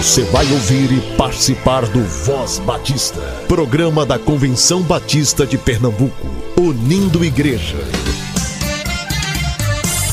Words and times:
Você 0.00 0.22
vai 0.24 0.50
ouvir 0.50 0.90
e 0.92 1.16
participar 1.18 1.86
do 1.86 2.02
Voz 2.02 2.58
Batista, 2.60 3.20
programa 3.46 4.06
da 4.06 4.18
Convenção 4.18 4.80
Batista 4.80 5.46
de 5.46 5.58
Pernambuco, 5.58 6.26
unindo 6.58 7.22
igreja. 7.22 7.76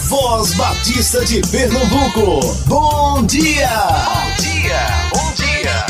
Voz 0.10 0.54
Batista 0.56 1.24
de 1.24 1.40
Pernambuco, 1.50 2.54
bom 2.68 3.26
dia! 3.26 3.70
Bom 3.80 4.44
dia, 4.44 5.10
bom 5.14 5.34
dia! 5.36 5.86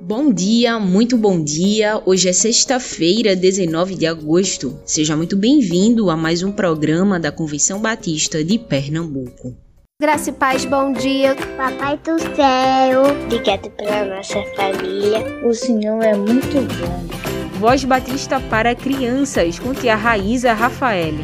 Bom 0.00 0.32
dia, 0.32 0.78
muito 0.78 1.18
bom 1.18 1.42
dia. 1.42 2.00
Hoje 2.06 2.28
é 2.28 2.32
sexta-feira, 2.32 3.34
19 3.34 3.96
de 3.96 4.06
agosto. 4.06 4.78
Seja 4.86 5.16
muito 5.16 5.34
bem-vindo 5.34 6.08
a 6.08 6.16
mais 6.16 6.44
um 6.44 6.52
programa 6.52 7.18
da 7.18 7.32
Convenção 7.32 7.80
Batista 7.80 8.44
de 8.44 8.60
Pernambuco. 8.60 9.56
Graça 10.02 10.30
e 10.30 10.32
paz, 10.32 10.64
bom 10.64 10.92
dia. 10.92 11.36
Papai 11.56 11.96
do 11.98 12.18
céu, 12.34 13.04
obrigado 13.22 13.70
pela 13.70 14.16
nossa 14.16 14.42
família. 14.56 15.22
O 15.46 15.54
Senhor 15.54 16.02
é 16.02 16.16
muito 16.16 16.60
bom. 16.76 17.60
Voz 17.60 17.84
Batista 17.84 18.40
para 18.40 18.74
crianças, 18.74 19.60
com 19.60 19.72
tia 19.72 19.94
Raíza 19.94 20.54
Rafael. 20.54 21.14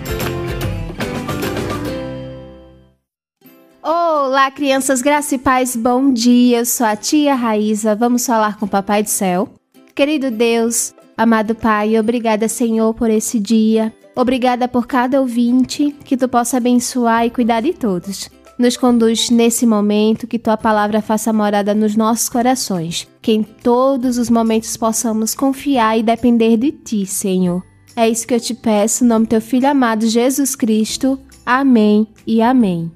Olá, 3.83 4.49
crianças, 4.53 5.03
graça 5.03 5.35
e 5.35 5.39
paz, 5.39 5.75
bom 5.75 6.13
dia. 6.13 6.59
Eu 6.59 6.65
sou 6.65 6.87
a 6.87 6.95
tia 6.95 7.35
Raíza. 7.35 7.97
Vamos 7.97 8.25
falar 8.25 8.61
com 8.61 8.67
o 8.67 8.69
Papai 8.69 9.03
do 9.03 9.11
Céu. 9.11 9.49
Querido 9.93 10.31
Deus, 10.31 10.95
amado 11.17 11.53
Pai, 11.53 11.99
obrigada, 11.99 12.47
Senhor, 12.47 12.95
por 12.95 13.11
esse 13.11 13.41
dia. 13.41 13.93
Obrigada 14.15 14.69
por 14.69 14.87
cada 14.87 15.21
ouvinte, 15.21 15.93
que 16.05 16.17
tu 16.17 16.29
possa 16.29 16.59
abençoar 16.59 17.27
e 17.27 17.31
cuidar 17.31 17.61
de 17.61 17.73
todos. 17.73 18.31
Nos 18.59 18.77
conduz 18.77 19.31
nesse 19.31 19.65
momento, 19.65 20.27
que 20.27 20.37
tua 20.37 20.57
palavra 20.57 21.01
faça 21.01 21.33
morada 21.33 21.73
nos 21.77 21.95
nossos 21.95 22.29
corações, 22.29 23.07
que 23.23 23.31
em 23.31 23.45
todos 23.45 24.19
os 24.19 24.29
momentos 24.29 24.77
possamos 24.77 25.33
confiar 25.33 25.97
e 25.97 26.03
depender 26.03 26.57
de 26.57 26.73
ti, 26.73 27.07
Senhor. 27.07 27.63
É 27.95 28.09
isso 28.09 28.27
que 28.27 28.35
eu 28.35 28.41
te 28.41 28.55
peço, 28.55 29.05
em 29.05 29.07
nome 29.07 29.27
do 29.27 29.29
teu 29.29 29.41
filho 29.41 29.69
amado 29.69 30.09
Jesus 30.09 30.57
Cristo. 30.57 31.17
Amém 31.47 32.09
e 32.27 32.43
amém. 32.43 32.91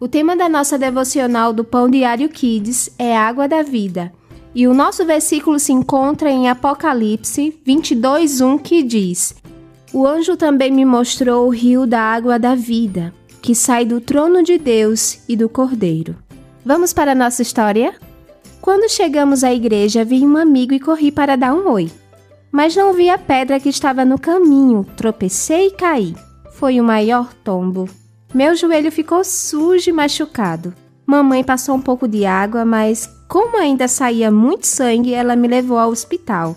O 0.00 0.08
tema 0.08 0.36
da 0.36 0.48
nossa 0.48 0.76
devocional 0.76 1.52
do 1.52 1.62
Pão 1.62 1.88
Diário 1.88 2.28
Kids 2.28 2.90
é 2.98 3.16
Água 3.16 3.46
da 3.46 3.62
Vida. 3.62 4.12
E 4.52 4.66
o 4.66 4.74
nosso 4.74 5.06
versículo 5.06 5.60
se 5.60 5.72
encontra 5.72 6.28
em 6.28 6.48
Apocalipse 6.48 7.56
22:1 7.64 8.58
que 8.58 8.82
diz: 8.82 9.34
O 9.92 10.04
anjo 10.04 10.36
também 10.36 10.72
me 10.72 10.84
mostrou 10.84 11.46
o 11.46 11.50
rio 11.50 11.86
da 11.86 12.00
água 12.00 12.36
da 12.36 12.56
vida 12.56 13.14
que 13.44 13.54
sai 13.54 13.84
do 13.84 14.00
trono 14.00 14.42
de 14.42 14.56
Deus 14.56 15.18
e 15.28 15.36
do 15.36 15.50
Cordeiro. 15.50 16.16
Vamos 16.64 16.94
para 16.94 17.12
a 17.12 17.14
nossa 17.14 17.42
história? 17.42 17.92
Quando 18.58 18.90
chegamos 18.90 19.44
à 19.44 19.52
igreja, 19.52 20.02
vi 20.02 20.24
um 20.24 20.38
amigo 20.38 20.72
e 20.72 20.80
corri 20.80 21.12
para 21.12 21.36
dar 21.36 21.52
um 21.52 21.70
oi. 21.70 21.90
Mas 22.50 22.74
não 22.74 22.94
vi 22.94 23.10
a 23.10 23.18
pedra 23.18 23.60
que 23.60 23.68
estava 23.68 24.02
no 24.02 24.18
caminho, 24.18 24.82
tropecei 24.96 25.66
e 25.66 25.70
caí. 25.72 26.16
Foi 26.52 26.80
o 26.80 26.84
maior 26.84 27.34
tombo. 27.44 27.86
Meu 28.32 28.56
joelho 28.56 28.90
ficou 28.90 29.22
sujo 29.22 29.90
e 29.90 29.92
machucado. 29.92 30.72
Mamãe 31.04 31.44
passou 31.44 31.74
um 31.74 31.82
pouco 31.82 32.08
de 32.08 32.24
água, 32.24 32.64
mas 32.64 33.06
como 33.28 33.58
ainda 33.58 33.86
saía 33.88 34.30
muito 34.30 34.66
sangue, 34.66 35.12
ela 35.12 35.36
me 35.36 35.48
levou 35.48 35.78
ao 35.78 35.90
hospital. 35.90 36.56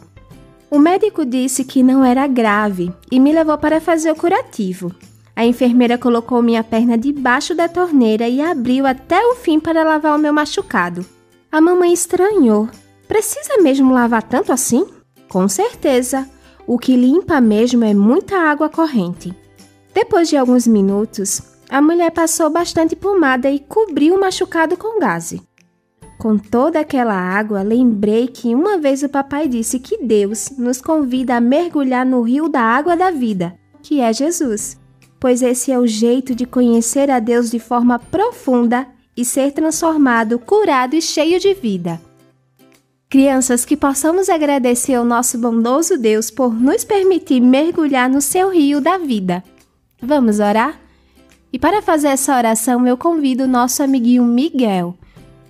O 0.71 0.79
médico 0.79 1.25
disse 1.25 1.65
que 1.65 1.83
não 1.83 2.05
era 2.05 2.25
grave 2.27 2.93
e 3.11 3.19
me 3.19 3.33
levou 3.33 3.57
para 3.57 3.81
fazer 3.81 4.09
o 4.09 4.15
curativo. 4.15 4.89
A 5.37 5.45
enfermeira 5.45 5.99
colocou 5.99 6.41
minha 6.41 6.63
perna 6.63 6.97
debaixo 6.97 7.53
da 7.53 7.69
torneira 7.69 8.27
e 8.27 8.41
abriu 8.41 8.87
até 8.87 9.23
o 9.23 9.35
fim 9.35 9.59
para 9.59 9.83
lavar 9.83 10.15
o 10.15 10.19
meu 10.19 10.33
machucado. 10.33 11.05
A 11.51 11.61
mamãe 11.61 11.93
estranhou. 11.93 12.67
Precisa 13.07 13.61
mesmo 13.61 13.93
lavar 13.93 14.23
tanto 14.23 14.51
assim? 14.51 14.87
Com 15.29 15.47
certeza. 15.47 16.27
O 16.65 16.79
que 16.79 16.95
limpa 16.95 17.39
mesmo 17.39 17.85
é 17.85 17.93
muita 17.93 18.35
água 18.35 18.67
corrente. 18.67 19.31
Depois 19.93 20.27
de 20.27 20.35
alguns 20.35 20.65
minutos, 20.65 21.39
a 21.69 21.83
mulher 21.83 22.09
passou 22.09 22.49
bastante 22.49 22.95
pomada 22.95 23.47
e 23.47 23.59
cobriu 23.59 24.15
o 24.15 24.19
machucado 24.19 24.75
com 24.75 24.99
gaze. 24.99 25.39
Com 26.17 26.35
toda 26.39 26.79
aquela 26.79 27.13
água, 27.13 27.61
lembrei 27.61 28.27
que 28.27 28.55
uma 28.55 28.79
vez 28.79 29.03
o 29.03 29.09
papai 29.09 29.47
disse 29.47 29.77
que 29.77 30.03
Deus 30.03 30.49
nos 30.57 30.81
convida 30.81 31.35
a 31.35 31.39
mergulhar 31.39 32.07
no 32.07 32.23
rio 32.23 32.49
da 32.49 32.61
água 32.61 32.97
da 32.97 33.11
vida, 33.11 33.53
que 33.83 34.01
é 34.01 34.11
Jesus 34.11 34.79
pois 35.19 35.41
esse 35.41 35.71
é 35.71 35.79
o 35.79 35.87
jeito 35.87 36.35
de 36.35 36.45
conhecer 36.45 37.09
a 37.09 37.19
Deus 37.19 37.49
de 37.49 37.59
forma 37.59 37.99
profunda 37.99 38.87
e 39.15 39.25
ser 39.25 39.51
transformado, 39.51 40.37
curado 40.37 40.95
e 40.95 41.01
cheio 41.01 41.39
de 41.39 41.53
vida. 41.53 41.99
Crianças, 43.09 43.63
que 43.63 43.77
possamos 43.77 44.29
agradecer 44.29 44.95
ao 44.95 45.05
nosso 45.05 45.37
bondoso 45.37 45.97
Deus 45.97 46.29
por 46.29 46.53
nos 46.53 46.83
permitir 46.83 47.39
mergulhar 47.39 48.09
no 48.09 48.19
seu 48.21 48.49
rio 48.49 48.81
da 48.81 48.97
vida. 48.97 49.43
Vamos 50.01 50.39
orar? 50.39 50.79
E 51.51 51.57
para 51.57 51.81
fazer 51.81 52.09
essa 52.09 52.35
oração, 52.35 52.85
eu 52.85 52.97
convido 52.97 53.45
o 53.45 53.47
nosso 53.47 53.81
amiguinho 53.81 54.25
Miguel. 54.25 54.93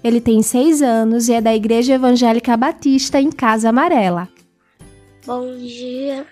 Ele 0.03 0.21
tem 0.21 0.43
seis 0.43 0.81
anos 0.81 1.27
e 1.27 1.33
é 1.33 1.41
da 1.41 1.53
Igreja 1.55 1.95
Evangélica 1.95 2.55
Batista 2.55 3.19
em 3.19 3.31
Casa 3.31 3.69
Amarela. 3.69 4.29
Bom 5.25 5.57
dia, 5.57 6.25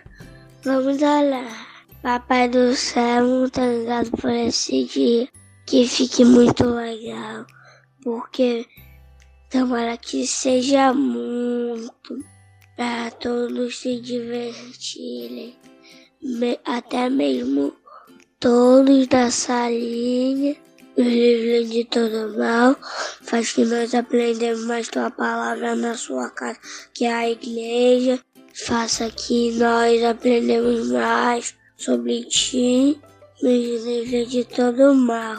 vamos 0.64 1.02
orar. 1.02 1.75
Papai 2.06 2.48
do 2.48 2.76
céu, 2.76 3.26
muito 3.26 3.60
obrigado 3.60 4.12
por 4.12 4.30
esse 4.30 4.84
dia. 4.84 5.28
Que 5.66 5.88
fique 5.88 6.24
muito 6.24 6.64
legal. 6.64 7.48
Porque 8.04 8.64
tomara 9.50 9.98
que 9.98 10.28
seja 10.28 10.94
muito 10.94 12.24
para 12.78 13.10
todos 13.10 13.80
se 13.80 14.00
divertirem. 14.00 15.58
Até 16.64 17.10
mesmo 17.10 17.74
todos 18.40 19.08
da 19.08 19.32
salinha. 19.32 20.56
Nos 20.96 21.08
livros 21.08 21.72
de 21.72 21.86
todo 21.86 22.38
mal, 22.38 22.78
faz 23.24 23.52
que 23.52 23.66
nós 23.66 23.96
aprendemos 23.96 24.64
mais 24.66 24.88
tua 24.90 25.10
palavra 25.10 25.76
na 25.76 25.96
sua 25.96 26.30
casa, 26.30 26.60
que 26.94 27.06
é 27.06 27.12
a 27.12 27.32
igreja. 27.32 28.20
Faça 28.54 29.10
que 29.10 29.54
nós 29.54 30.04
aprendemos 30.04 30.92
mais 30.92 31.56
sobre 31.78 32.24
ti, 32.26 32.98
me 33.42 33.78
livre 33.78 34.26
de 34.26 34.44
todo 34.44 34.94
mal. 34.94 35.38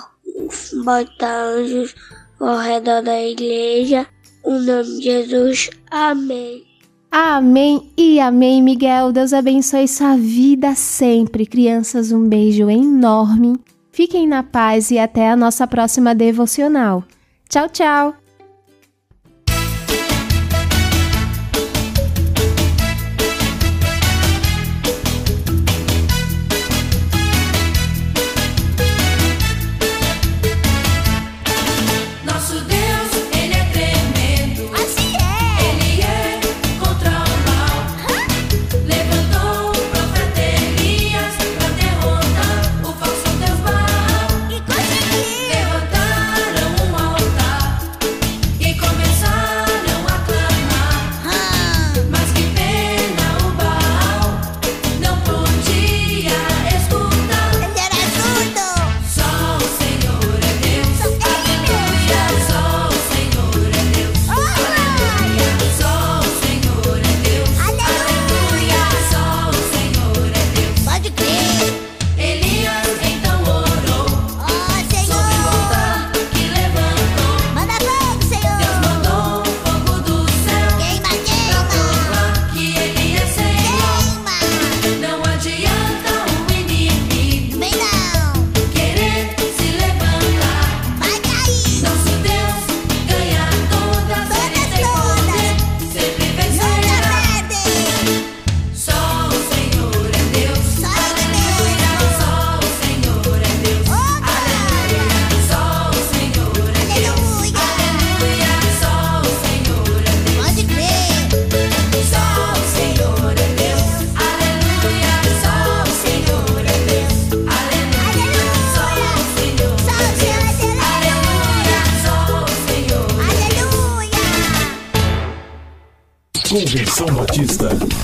Bota 0.84 1.26
anjos 1.26 1.94
ao 2.40 2.58
redor 2.58 3.02
da 3.02 3.22
igreja. 3.22 4.06
O 4.44 4.52
nome 4.52 4.98
de 4.98 5.02
Jesus. 5.02 5.70
Amém. 5.90 6.64
Amém 7.10 7.90
e 7.96 8.20
amém, 8.20 8.62
Miguel. 8.62 9.12
Deus 9.12 9.32
abençoe 9.32 9.88
sua 9.88 10.16
vida 10.16 10.74
sempre. 10.74 11.46
Crianças, 11.46 12.12
um 12.12 12.28
beijo 12.28 12.68
enorme. 12.68 13.58
Fiquem 13.90 14.28
na 14.28 14.42
paz 14.42 14.90
e 14.90 14.98
até 14.98 15.30
a 15.30 15.36
nossa 15.36 15.66
próxima 15.66 16.14
devocional. 16.14 17.02
Tchau, 17.48 17.68
tchau. 17.70 18.25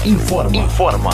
Informa. 0.05 0.57
Informa. 0.57 1.11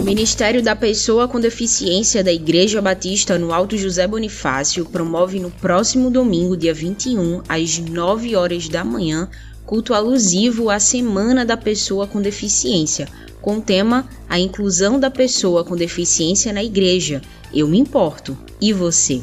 O 0.00 0.04
Ministério 0.04 0.62
da 0.62 0.74
Pessoa 0.74 1.28
com 1.28 1.38
Deficiência 1.38 2.24
da 2.24 2.32
Igreja 2.32 2.80
Batista 2.80 3.38
no 3.38 3.52
Alto 3.52 3.76
José 3.76 4.06
Bonifácio 4.06 4.86
promove 4.86 5.38
no 5.38 5.50
próximo 5.50 6.10
domingo, 6.10 6.56
dia 6.56 6.72
21, 6.72 7.42
às 7.46 7.78
9 7.78 8.34
horas 8.34 8.68
da 8.68 8.82
manhã, 8.84 9.28
culto 9.66 9.92
alusivo 9.92 10.70
à 10.70 10.80
Semana 10.80 11.44
da 11.44 11.58
Pessoa 11.58 12.06
com 12.06 12.22
Deficiência, 12.22 13.06
com 13.40 13.58
o 13.58 13.62
tema 13.62 14.08
A 14.28 14.38
Inclusão 14.38 14.98
da 14.98 15.10
Pessoa 15.10 15.62
com 15.62 15.76
Deficiência 15.76 16.52
na 16.54 16.64
Igreja. 16.64 17.20
Eu 17.52 17.68
me 17.68 17.78
importo. 17.78 18.36
E 18.60 18.72
você? 18.72 19.20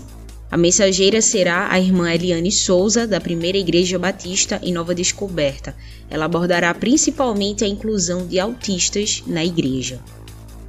A 0.51 0.57
mensageira 0.57 1.21
será 1.21 1.71
a 1.71 1.79
irmã 1.79 2.11
Eliane 2.11 2.51
Souza, 2.51 3.05
da 3.05 3.21
Primeira 3.21 3.59
Igreja 3.59 3.99
Batista 3.99 4.59
em 4.63 4.73
Nova 4.73 4.95
Descoberta. 4.95 5.75
Ela 6.09 6.25
abordará 6.25 6.73
principalmente 6.73 7.63
a 7.63 7.67
inclusão 7.67 8.25
de 8.25 8.39
autistas 8.39 9.21
na 9.27 9.45
igreja. 9.45 9.99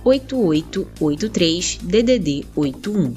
98568883 0.10 1.80
DDD 1.84 2.46
81. 2.56 3.14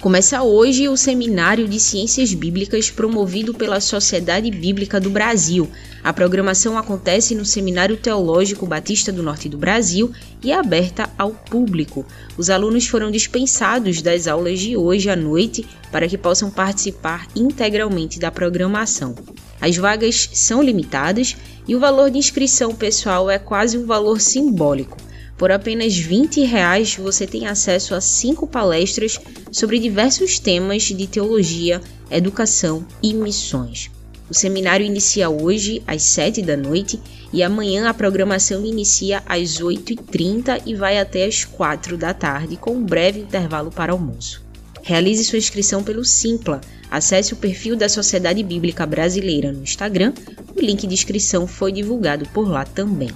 Começa 0.00 0.42
hoje 0.44 0.88
o 0.88 0.96
Seminário 0.96 1.66
de 1.66 1.80
Ciências 1.80 2.32
Bíblicas 2.32 2.88
promovido 2.88 3.52
pela 3.52 3.80
Sociedade 3.80 4.48
Bíblica 4.48 5.00
do 5.00 5.10
Brasil. 5.10 5.68
A 6.04 6.12
programação 6.12 6.78
acontece 6.78 7.34
no 7.34 7.44
Seminário 7.44 7.96
Teológico 7.96 8.64
Batista 8.64 9.10
do 9.10 9.24
Norte 9.24 9.48
do 9.48 9.58
Brasil 9.58 10.12
e 10.40 10.52
é 10.52 10.54
aberta 10.54 11.10
ao 11.18 11.32
público. 11.32 12.06
Os 12.36 12.48
alunos 12.48 12.86
foram 12.86 13.10
dispensados 13.10 14.00
das 14.00 14.28
aulas 14.28 14.60
de 14.60 14.76
hoje 14.76 15.10
à 15.10 15.16
noite 15.16 15.66
para 15.90 16.06
que 16.06 16.16
possam 16.16 16.48
participar 16.48 17.26
integralmente 17.34 18.20
da 18.20 18.30
programação. 18.30 19.16
As 19.60 19.76
vagas 19.76 20.30
são 20.32 20.62
limitadas 20.62 21.36
e 21.66 21.74
o 21.74 21.80
valor 21.80 22.08
de 22.08 22.18
inscrição 22.18 22.72
pessoal 22.72 23.28
é 23.28 23.36
quase 23.40 23.76
um 23.76 23.84
valor 23.84 24.20
simbólico. 24.20 24.96
Por 25.38 25.52
apenas 25.52 25.96
20 25.96 26.42
reais, 26.42 26.96
você 26.96 27.24
tem 27.24 27.46
acesso 27.46 27.94
a 27.94 28.00
cinco 28.00 28.44
palestras 28.44 29.20
sobre 29.52 29.78
diversos 29.78 30.40
temas 30.40 30.82
de 30.82 31.06
teologia, 31.06 31.80
educação 32.10 32.84
e 33.00 33.14
missões. 33.14 33.88
O 34.28 34.34
seminário 34.34 34.84
inicia 34.84 35.30
hoje 35.30 35.80
às 35.86 36.02
7 36.02 36.42
da 36.42 36.56
noite 36.56 37.00
e 37.32 37.42
amanhã 37.42 37.88
a 37.88 37.94
programação 37.94 38.66
inicia 38.66 39.22
às 39.26 39.60
8h30 39.60 40.62
e 40.66 40.74
vai 40.74 40.98
até 40.98 41.24
às 41.24 41.44
4 41.44 41.96
da 41.96 42.12
tarde, 42.12 42.56
com 42.56 42.72
um 42.72 42.84
breve 42.84 43.20
intervalo 43.20 43.70
para 43.70 43.92
almoço. 43.92 44.44
Realize 44.82 45.24
sua 45.24 45.38
inscrição 45.38 45.84
pelo 45.84 46.04
Simpla. 46.04 46.60
Acesse 46.90 47.32
o 47.32 47.36
perfil 47.36 47.76
da 47.76 47.88
Sociedade 47.88 48.42
Bíblica 48.42 48.84
Brasileira 48.84 49.52
no 49.52 49.62
Instagram. 49.62 50.12
O 50.56 50.60
link 50.60 50.86
de 50.86 50.94
inscrição 50.94 51.46
foi 51.46 51.70
divulgado 51.70 52.26
por 52.30 52.48
lá 52.48 52.64
também. 52.64 53.10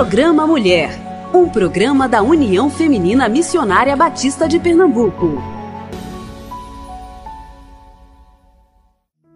Programa 0.00 0.46
Mulher, 0.46 0.98
um 1.34 1.46
programa 1.46 2.08
da 2.08 2.22
União 2.22 2.70
Feminina 2.70 3.28
Missionária 3.28 3.94
Batista 3.94 4.48
de 4.48 4.58
Pernambuco. 4.58 5.34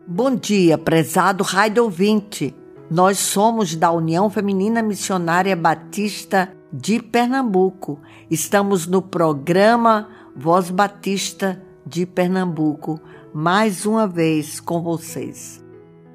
Bom 0.06 0.34
dia, 0.34 0.78
prezado 0.78 1.44
raio 1.44 1.84
ouvinte. 1.84 2.54
Nós 2.90 3.18
somos 3.18 3.76
da 3.76 3.92
União 3.92 4.30
Feminina 4.30 4.80
Missionária 4.80 5.54
Batista 5.54 6.50
de 6.72 6.98
Pernambuco. 6.98 8.00
Estamos 8.30 8.86
no 8.86 9.02
programa 9.02 10.08
Voz 10.34 10.70
Batista 10.70 11.62
de 11.84 12.06
Pernambuco, 12.06 12.98
mais 13.34 13.84
uma 13.84 14.06
vez 14.06 14.60
com 14.60 14.82
vocês. 14.82 15.62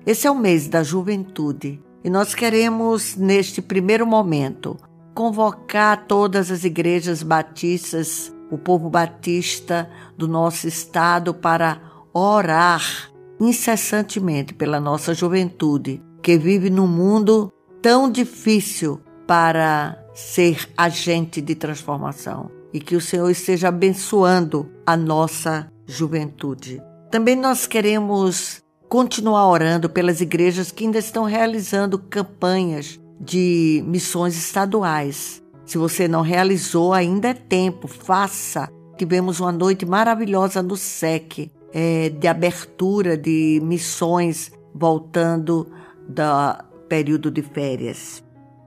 Esse 0.08 0.26
é 0.26 0.32
o 0.32 0.36
mês 0.36 0.68
da 0.68 0.82
juventude 0.82 1.80
e 2.04 2.10
nós 2.10 2.34
queremos, 2.34 3.16
neste 3.16 3.62
primeiro 3.62 4.06
momento, 4.06 4.78
convocar 5.14 6.06
todas 6.08 6.50
as 6.50 6.64
igrejas 6.64 7.22
batistas, 7.22 8.34
o 8.50 8.58
povo 8.58 8.90
batista 8.90 9.90
do 10.18 10.28
nosso 10.28 10.68
estado, 10.68 11.34
para 11.34 11.82
orar 12.14 13.12
incessantemente 13.40 14.54
pela 14.54 14.80
nossa 14.80 15.14
juventude, 15.14 16.02
que 16.22 16.38
vive 16.38 16.70
num 16.70 16.88
mundo 16.88 17.52
tão 17.82 18.12
difícil 18.12 19.02
para 19.28 19.98
ser 20.14 20.70
agente 20.76 21.42
de 21.42 21.56
transformação. 21.56 22.50
E 22.72 22.80
que 22.80 22.96
o 22.96 23.02
Senhor 23.02 23.30
esteja 23.30 23.70
abençoando 23.70 24.70
a 24.86 24.96
nossa 24.96 25.72
juventude. 25.88 26.80
Também 27.10 27.36
nós 27.36 27.66
queremos 27.66 28.62
continuar 28.90 29.48
orando 29.48 29.88
pelas 29.88 30.20
igrejas 30.20 30.72
que 30.72 30.84
ainda 30.84 30.98
estão 30.98 31.24
realizando 31.24 32.00
campanhas 32.00 33.00
de 33.22 33.84
missões 33.86 34.36
estaduais. 34.36 35.44
Se 35.64 35.78
você 35.78 36.08
não 36.08 36.24
realizou, 36.24 36.92
ainda 36.92 37.28
é 37.28 37.34
tempo, 37.36 37.88
faça. 37.88 38.68
Tivemos 38.98 39.40
uma 39.40 39.52
noite 39.52 39.86
maravilhosa 39.86 40.64
no 40.64 40.76
SEC, 40.76 41.52
é, 41.72 42.10
de 42.10 42.28
abertura 42.28 43.16
de 43.16 43.62
missões 43.64 44.52
voltando 44.74 45.68
do 46.08 46.64
período 46.88 47.30
de 47.30 47.44
férias. 47.44 48.24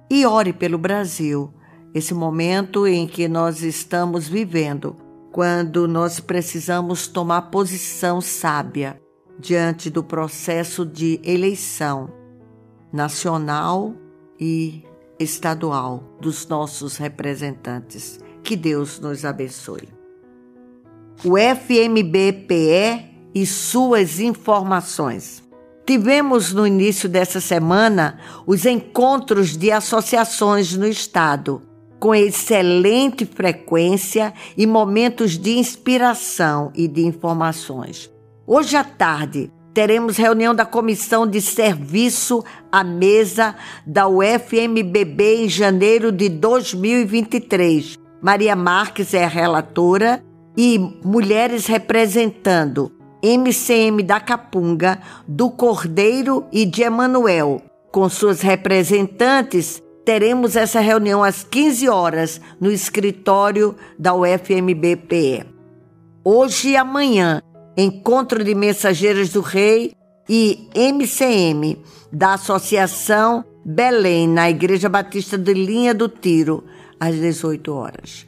E 0.08 0.25
ore 0.25 0.52
pelo 0.52 0.78
Brasil, 0.78 1.52
esse 1.92 2.14
momento 2.14 2.87
em 2.87 3.08
que 3.08 3.26
nós 3.26 3.62
estamos 3.62 4.28
vivendo, 4.28 4.94
quando 5.32 5.88
nós 5.88 6.20
precisamos 6.20 7.08
tomar 7.08 7.50
posição 7.50 8.20
sábia 8.20 9.02
diante 9.38 9.90
do 9.90 10.02
processo 10.02 10.84
de 10.84 11.20
eleição 11.24 12.12
nacional 12.92 13.94
e 14.38 14.84
estadual 15.18 16.02
dos 16.20 16.46
nossos 16.46 16.96
representantes. 16.96 18.20
Que 18.42 18.56
Deus 18.56 18.98
nos 18.98 19.24
abençoe. 19.24 19.88
O 21.24 21.36
FMBPE 21.38 23.12
e 23.34 23.46
suas 23.46 24.20
informações. 24.20 25.42
Tivemos 25.86 26.52
no 26.52 26.66
início 26.66 27.08
dessa 27.08 27.40
semana 27.40 28.18
os 28.46 28.66
encontros 28.66 29.56
de 29.56 29.70
associações 29.70 30.76
no 30.76 30.86
estado, 30.86 31.62
com 31.98 32.14
excelente 32.14 33.24
frequência 33.24 34.34
e 34.56 34.66
momentos 34.66 35.38
de 35.38 35.58
inspiração 35.58 36.72
e 36.74 36.86
de 36.86 37.06
informações. 37.06 38.12
Hoje 38.46 38.76
à 38.76 38.82
tarde 38.82 39.52
teremos 39.72 40.16
reunião 40.16 40.52
da 40.52 40.66
Comissão 40.66 41.26
de 41.26 41.40
Serviço 41.40 42.44
à 42.72 42.82
Mesa 42.82 43.54
da 43.87 44.08
UFMBB 44.08 45.44
em 45.44 45.49
janeiro 45.49 46.11
de 46.11 46.28
2023. 46.28 47.96
Maria 48.20 48.56
Marques 48.56 49.14
é 49.14 49.25
a 49.25 49.28
relatora 49.28 50.25
e 50.56 50.76
mulheres 51.04 51.66
representando 51.66 52.90
MCM 53.22 54.02
da 54.02 54.18
Capunga, 54.18 55.00
do 55.26 55.49
Cordeiro 55.49 56.44
e 56.50 56.66
de 56.66 56.82
Emanuel. 56.82 57.62
Com 57.92 58.08
suas 58.08 58.40
representantes, 58.40 59.80
teremos 60.04 60.56
essa 60.56 60.80
reunião 60.80 61.22
às 61.22 61.44
15 61.44 61.88
horas 61.88 62.40
no 62.61 62.72
escritório 62.72 63.76
da 63.96 64.12
UFMBPE. 64.14 65.46
Hoje 66.25 66.70
e 66.70 66.76
amanhã 66.76 67.40
Encontro 67.76 68.44
de 68.44 68.54
Mensageiras 68.54 69.30
do 69.30 69.40
Rei 69.40 69.92
e 70.28 70.68
MCM 70.74 71.78
da 72.12 72.34
Associação 72.34 73.44
Belém, 73.64 74.28
na 74.28 74.50
Igreja 74.50 74.88
Batista 74.88 75.38
de 75.38 75.54
Linha 75.54 75.94
do 75.94 76.08
Tiro, 76.08 76.64
às 77.00 77.14
18 77.14 77.72
horas. 77.72 78.26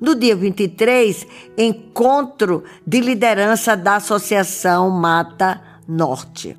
No 0.00 0.14
dia 0.14 0.34
23, 0.34 1.26
encontro 1.56 2.64
de 2.86 3.00
liderança 3.00 3.76
da 3.76 3.96
Associação 3.96 4.90
Mata 4.90 5.62
Norte. 5.88 6.58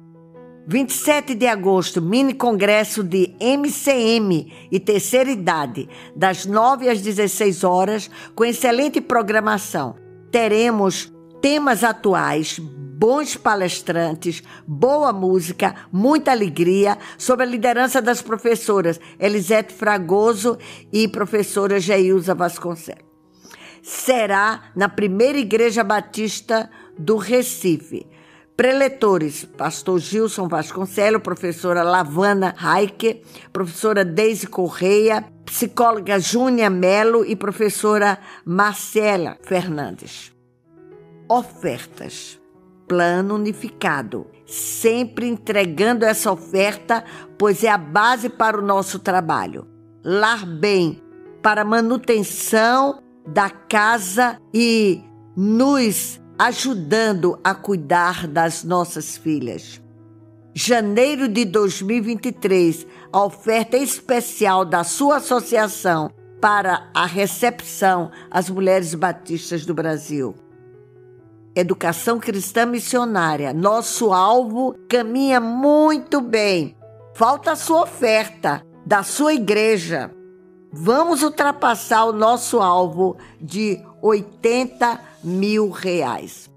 27 0.66 1.36
de 1.36 1.46
agosto, 1.46 2.02
mini 2.02 2.34
congresso 2.34 3.04
de 3.04 3.36
MCM 3.40 4.52
e 4.72 4.80
terceira 4.80 5.30
idade, 5.30 5.90
das 6.16 6.46
9 6.46 6.90
às 6.90 7.02
16 7.02 7.64
horas, 7.66 8.10
com 8.34 8.46
excelente 8.46 9.02
programação. 9.02 9.96
Teremos 10.32 11.13
temas 11.44 11.84
atuais, 11.84 12.58
bons 12.58 13.36
palestrantes, 13.36 14.42
boa 14.66 15.12
música, 15.12 15.76
muita 15.92 16.32
alegria, 16.32 16.98
sob 17.18 17.44
a 17.44 17.46
liderança 17.46 18.02
das 18.02 18.22
professoras 18.22 18.98
Elisete 19.20 19.74
Fragoso 19.74 20.58
e 20.90 21.06
professora 21.06 21.82
Geilza 21.82 22.34
Vasconcelos. 22.34 23.04
será 23.82 24.72
na 24.74 24.88
primeira 24.88 25.38
Igreja 25.38 25.84
Batista 25.84 26.70
do 26.98 27.18
Recife. 27.18 28.08
Preletores, 28.56 29.44
pastor 29.44 30.00
Gilson 30.00 30.48
Vasconcelos, 30.48 31.22
professora 31.22 31.84
Lavana 31.84 32.56
Raike, 32.56 33.22
professora 33.52 34.06
Deise 34.06 34.48
Correia, 34.48 35.26
psicóloga 35.44 36.18
Júnia 36.20 36.70
Melo 36.70 37.26
e 37.26 37.36
professora 37.36 38.18
Marcela 38.46 39.38
Fernandes. 39.44 40.33
Ofertas. 41.36 42.40
Plano 42.88 43.34
unificado. 43.34 44.28
Sempre 44.46 45.28
entregando 45.28 46.06
essa 46.06 46.32
oferta, 46.32 47.04
pois 47.40 47.64
é 47.64 47.70
a 47.70 47.78
base 47.78 48.30
para 48.30 48.56
o 48.56 48.62
nosso 48.62 49.00
trabalho. 49.00 49.68
Lar 50.06 50.46
Bem, 50.46 51.02
para 51.42 51.66
manutenção 51.66 53.02
da 53.26 53.50
casa 53.50 54.40
e 54.54 55.02
nos 55.36 56.22
ajudando 56.38 57.40
a 57.44 57.56
cuidar 57.56 58.28
das 58.28 58.64
nossas 58.64 59.18
filhas. 59.18 59.82
Janeiro 60.54 61.28
de 61.28 61.46
2023, 61.46 62.86
a 63.12 63.24
oferta 63.24 63.76
especial 63.76 64.64
da 64.64 64.84
sua 64.84 65.16
associação 65.16 66.12
para 66.40 66.92
a 66.94 67.08
recepção 67.08 68.12
às 68.30 68.52
mulheres 68.52 68.94
batistas 68.94 69.66
do 69.66 69.74
Brasil. 69.74 70.43
Educação 71.56 72.20
cristã 72.20 72.66
missionária, 72.66 73.54
nosso 73.54 74.12
alvo 74.12 74.76
caminha 74.90 75.40
muito 75.40 76.20
bem. 76.20 76.76
Falta 77.14 77.52
a 77.52 77.56
sua 77.56 77.84
oferta 77.84 78.66
da 78.84 79.04
sua 79.04 79.36
igreja. 79.36 80.10
Vamos 80.72 81.22
ultrapassar 81.22 82.06
o 82.06 82.12
nosso 82.12 82.60
alvo 82.60 83.18
de 83.40 83.80
80 84.02 85.00
mil 85.24 85.70
reais. 85.70 86.50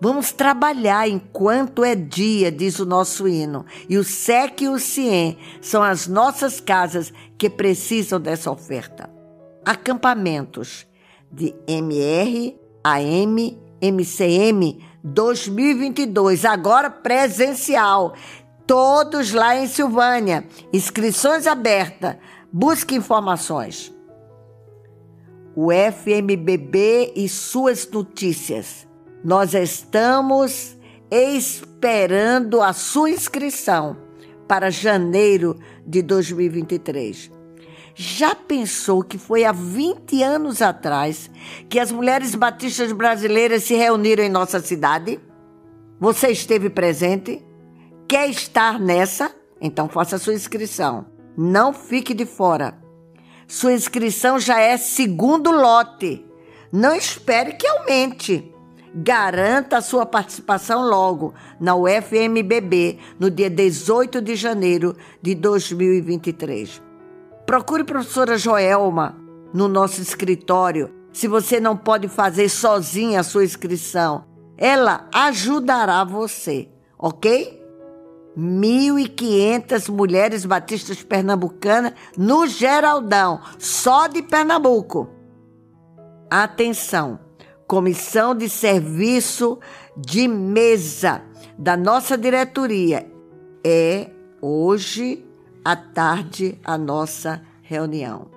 Vamos 0.00 0.30
trabalhar 0.30 1.08
enquanto 1.08 1.84
é 1.84 1.96
dia, 1.96 2.52
diz 2.52 2.78
o 2.78 2.86
nosso 2.86 3.26
hino. 3.26 3.66
E 3.88 3.98
o 3.98 4.04
SEC 4.04 4.62
e 4.62 4.68
o 4.68 4.78
CIEM 4.78 5.36
são 5.60 5.82
as 5.82 6.06
nossas 6.06 6.60
casas 6.60 7.12
que 7.36 7.50
precisam 7.50 8.20
dessa 8.20 8.52
oferta. 8.52 9.10
Acampamentos 9.64 10.86
de 11.32 11.52
MR, 11.66 12.56
AM, 12.84 13.67
MCM 13.80 14.84
2022, 15.02 16.44
agora 16.44 16.90
presencial. 16.90 18.14
Todos 18.66 19.32
lá 19.32 19.56
em 19.56 19.66
Silvânia. 19.66 20.46
Inscrições 20.72 21.46
abertas. 21.46 22.16
Busque 22.52 22.94
informações. 22.94 23.94
O 25.56 25.70
FMBB 25.72 27.14
e 27.16 27.28
suas 27.28 27.88
notícias. 27.90 28.86
Nós 29.24 29.54
estamos 29.54 30.76
esperando 31.10 32.60
a 32.60 32.72
sua 32.72 33.10
inscrição 33.10 33.96
para 34.46 34.70
janeiro 34.70 35.58
de 35.86 36.02
2023. 36.02 37.37
Já 38.00 38.32
pensou 38.32 39.02
que 39.02 39.18
foi 39.18 39.44
há 39.44 39.50
20 39.50 40.22
anos 40.22 40.62
atrás 40.62 41.28
que 41.68 41.80
as 41.80 41.90
mulheres 41.90 42.32
batistas 42.32 42.92
brasileiras 42.92 43.64
se 43.64 43.74
reuniram 43.74 44.22
em 44.22 44.28
nossa 44.28 44.60
cidade? 44.60 45.18
Você 45.98 46.28
esteve 46.28 46.70
presente? 46.70 47.44
Quer 48.06 48.30
estar 48.30 48.78
nessa? 48.78 49.34
Então 49.60 49.88
faça 49.88 50.16
sua 50.16 50.32
inscrição. 50.32 51.06
Não 51.36 51.72
fique 51.72 52.14
de 52.14 52.24
fora. 52.24 52.78
Sua 53.48 53.72
inscrição 53.72 54.38
já 54.38 54.60
é 54.60 54.76
segundo 54.76 55.50
lote. 55.50 56.24
Não 56.72 56.94
espere 56.94 57.54
que 57.54 57.66
aumente. 57.66 58.54
Garanta 58.94 59.78
a 59.78 59.82
sua 59.82 60.06
participação 60.06 60.88
logo 60.88 61.34
na 61.58 61.74
UFMBB 61.74 63.00
no 63.18 63.28
dia 63.28 63.50
18 63.50 64.22
de 64.22 64.36
janeiro 64.36 64.96
de 65.20 65.34
2023. 65.34 66.86
Procure 67.48 67.80
a 67.80 67.84
professora 67.86 68.36
Joelma 68.36 69.16
no 69.54 69.68
nosso 69.68 70.02
escritório. 70.02 70.92
Se 71.14 71.26
você 71.26 71.58
não 71.58 71.74
pode 71.74 72.06
fazer 72.06 72.50
sozinha 72.50 73.20
a 73.20 73.22
sua 73.22 73.42
inscrição, 73.42 74.26
ela 74.58 75.08
ajudará 75.14 76.04
você, 76.04 76.68
ok? 76.98 77.58
1.500 78.36 79.90
mulheres 79.90 80.44
batistas 80.44 81.02
pernambucanas 81.02 81.94
no 82.18 82.46
Geraldão, 82.46 83.40
só 83.58 84.08
de 84.08 84.20
Pernambuco. 84.20 85.08
Atenção! 86.30 87.18
Comissão 87.66 88.34
de 88.34 88.50
Serviço 88.50 89.58
de 89.96 90.28
Mesa 90.28 91.22
da 91.58 91.78
nossa 91.78 92.18
diretoria 92.18 93.10
é 93.64 94.10
hoje 94.42 95.26
à 95.68 95.76
tarde 95.76 96.58
a 96.64 96.78
nossa 96.78 97.42
reunião. 97.60 98.30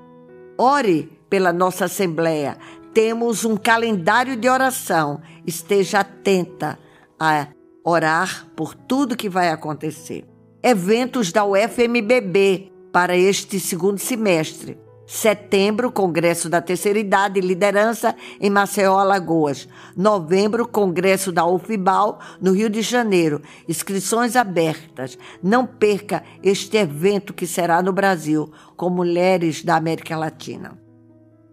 Ore 0.57 1.17
pela 1.29 1.53
nossa 1.53 1.85
Assembleia. 1.85 2.57
Temos 2.93 3.45
um 3.45 3.55
calendário 3.55 4.35
de 4.35 4.49
oração. 4.49 5.21
Esteja 5.47 6.01
atenta 6.01 6.77
a 7.17 7.47
orar 7.85 8.47
por 8.53 8.75
tudo 8.75 9.15
que 9.15 9.29
vai 9.29 9.47
acontecer. 9.47 10.25
Eventos 10.61 11.31
da 11.31 11.45
UFMBB 11.45 12.69
para 12.91 13.15
este 13.15 13.61
segundo 13.61 13.99
semestre. 13.99 14.77
Setembro, 15.13 15.91
Congresso 15.91 16.47
da 16.47 16.61
Terceira 16.61 16.97
Idade 16.97 17.37
e 17.37 17.41
Liderança 17.41 18.15
em 18.39 18.49
Maceió, 18.49 18.97
Alagoas. 18.97 19.67
Novembro, 19.93 20.65
Congresso 20.65 21.33
da 21.33 21.45
UFIBAL 21.45 22.17
no 22.39 22.53
Rio 22.53 22.69
de 22.69 22.81
Janeiro. 22.81 23.41
Inscrições 23.67 24.37
abertas. 24.37 25.17
Não 25.43 25.65
perca 25.65 26.23
este 26.41 26.77
evento 26.77 27.33
que 27.33 27.45
será 27.45 27.81
no 27.81 27.91
Brasil, 27.91 28.53
com 28.77 28.89
mulheres 28.89 29.65
da 29.65 29.75
América 29.75 30.15
Latina. 30.15 30.79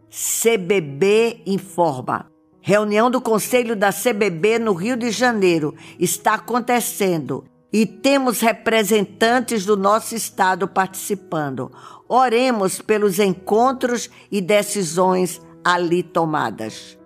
CBB 0.09 1.43
informa. 1.45 2.31
Reunião 2.61 3.11
do 3.11 3.21
Conselho 3.21 3.75
da 3.75 3.93
CBB 3.93 4.61
no 4.61 4.73
Rio 4.73 4.97
de 4.97 5.11
Janeiro 5.11 5.75
está 5.99 6.35
acontecendo 6.35 7.45
e 7.73 7.85
temos 7.85 8.41
representantes 8.41 9.65
do 9.65 9.77
nosso 9.77 10.15
estado 10.15 10.67
participando. 10.67 11.71
Oremos 12.09 12.81
pelos 12.81 13.19
encontros 13.19 14.09
e 14.33 14.41
decisões 14.41 15.43
ali 15.63 16.03
tomadas. 16.03 16.99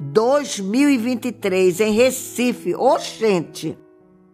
2023 0.00 1.80
em 1.80 1.92
Recife, 1.92 2.74
oxente. 2.74 3.78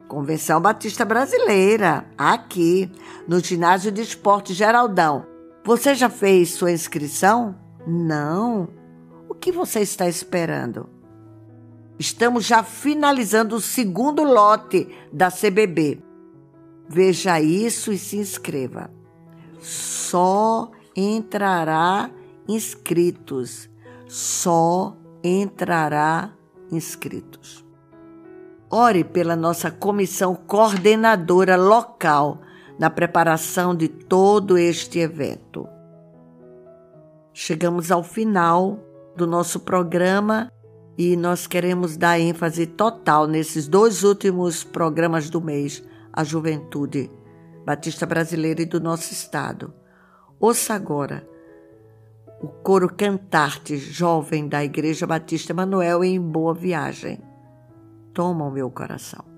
Convenção 0.09 0.61
Batista 0.61 1.05
Brasileira, 1.05 2.07
aqui, 2.17 2.91
no 3.29 3.39
Ginásio 3.41 3.93
de 3.93 4.01
Esporte 4.01 4.55
Geraldão. 4.55 5.27
Você 5.63 5.95
já 5.95 6.09
fez 6.09 6.51
sua 6.51 6.73
inscrição? 6.73 7.55
Não. 7.87 8.69
O 9.29 9.35
que 9.35 9.53
você 9.53 9.81
está 9.81 10.09
esperando? 10.09 10.89
Estamos 11.99 12.47
já 12.47 12.63
finalizando 12.63 13.57
o 13.57 13.61
segundo 13.61 14.23
lote 14.23 14.89
da 15.13 15.31
CBB. 15.31 16.03
Veja 16.89 17.41
isso 17.41 17.93
e 17.93 17.99
se 17.99 18.17
inscreva 18.17 19.04
só 19.65 20.71
entrará 20.95 22.11
inscritos. 22.47 23.71
Só 24.07 24.95
entrará 25.23 26.31
inscritos. 26.71 27.65
Ore 28.71 29.05
pela 29.05 29.35
nossa 29.35 29.71
comissão 29.71 30.35
coordenadora 30.35 31.57
local 31.57 32.41
na 32.79 32.91
preparação 32.91 33.75
de 33.75 33.89
todo 33.89 34.59
este 34.59 34.99
evento. 34.99 35.67
Chegamos 37.33 37.91
ao 37.91 38.03
final 38.03 38.79
do 39.17 39.27
nosso 39.27 39.61
programa 39.61 40.53
e 40.99 41.17
nós 41.17 41.47
queremos 41.47 41.97
dar 41.97 42.21
ênfase 42.21 42.67
total 42.67 43.27
nesses 43.27 43.67
dois 43.67 44.05
últimos 44.05 44.63
programas 44.63 45.31
do 45.31 45.41
mês, 45.41 45.83
a 46.13 46.23
juventude 46.23 47.11
Batista 47.65 48.07
Brasileira 48.07 48.63
e 48.63 48.67
do 48.67 48.81
nosso 48.81 49.13
estado. 49.13 49.73
Ouça 50.39 50.75
agora 50.75 51.27
o 52.41 52.49
coro 52.49 52.95
cantarte 52.95 53.77
jovem 53.79 54.47
da 54.47 54.63
Igreja 54.63 55.07
Batista 55.07 55.55
Manuel 55.55 56.05
em 56.05 56.21
Boa 56.21 56.53
Viagem. 56.53 57.19
Toma 58.13 58.45
o 58.45 58.51
meu 58.51 58.71
coração. 58.71 59.34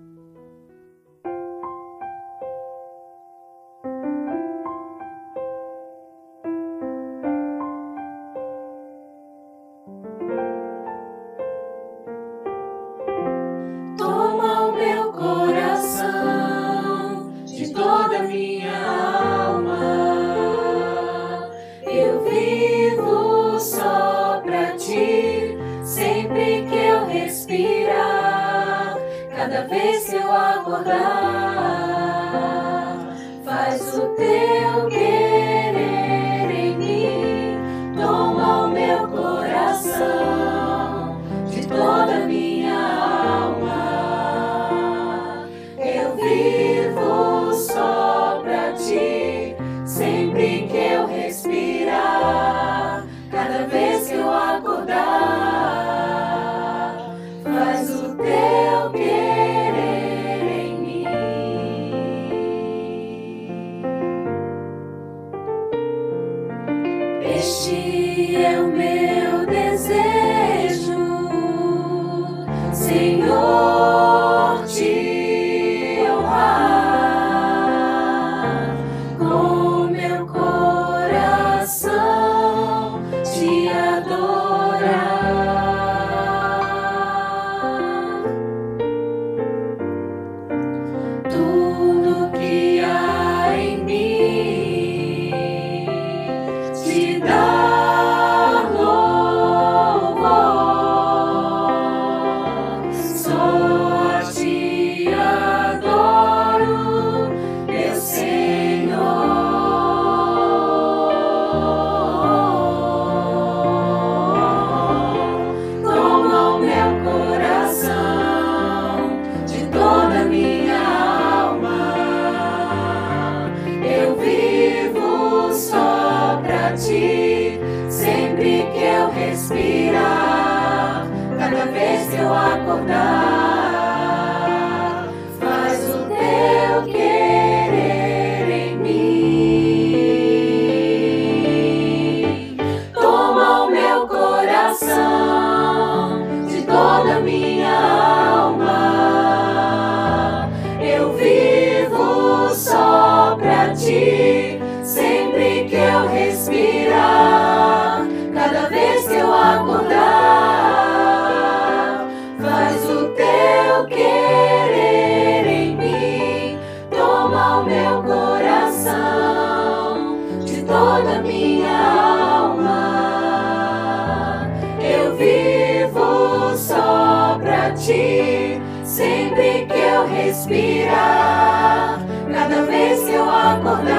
Respirar, 180.37 181.99
cada 182.31 182.63
vez 182.67 183.05
que 183.05 183.13
eu 183.13 183.25
acordar, 183.25 183.97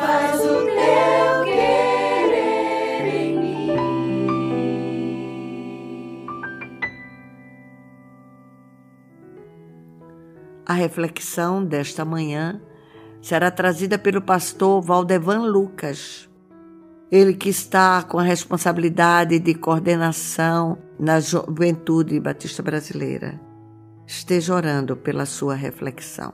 faz 0.00 0.40
o 0.40 0.64
teu 0.64 1.44
querer 1.44 3.04
em 3.06 3.38
mim. 3.38 3.76
A 10.64 10.72
reflexão 10.72 11.62
desta 11.62 12.02
manhã 12.04 12.62
será 13.20 13.50
trazida 13.50 13.98
pelo 13.98 14.22
pastor 14.22 14.80
Valdevan 14.80 15.42
Lucas. 15.42 16.30
Ele 17.10 17.34
que 17.34 17.50
está 17.50 18.02
com 18.02 18.18
a 18.18 18.22
responsabilidade 18.22 19.38
de 19.38 19.52
coordenação 19.54 20.78
na 20.98 21.20
juventude 21.20 22.18
batista 22.18 22.62
brasileira. 22.62 23.51
Esteja 24.06 24.54
orando 24.54 24.96
pela 24.96 25.24
sua 25.24 25.54
reflexão. 25.54 26.32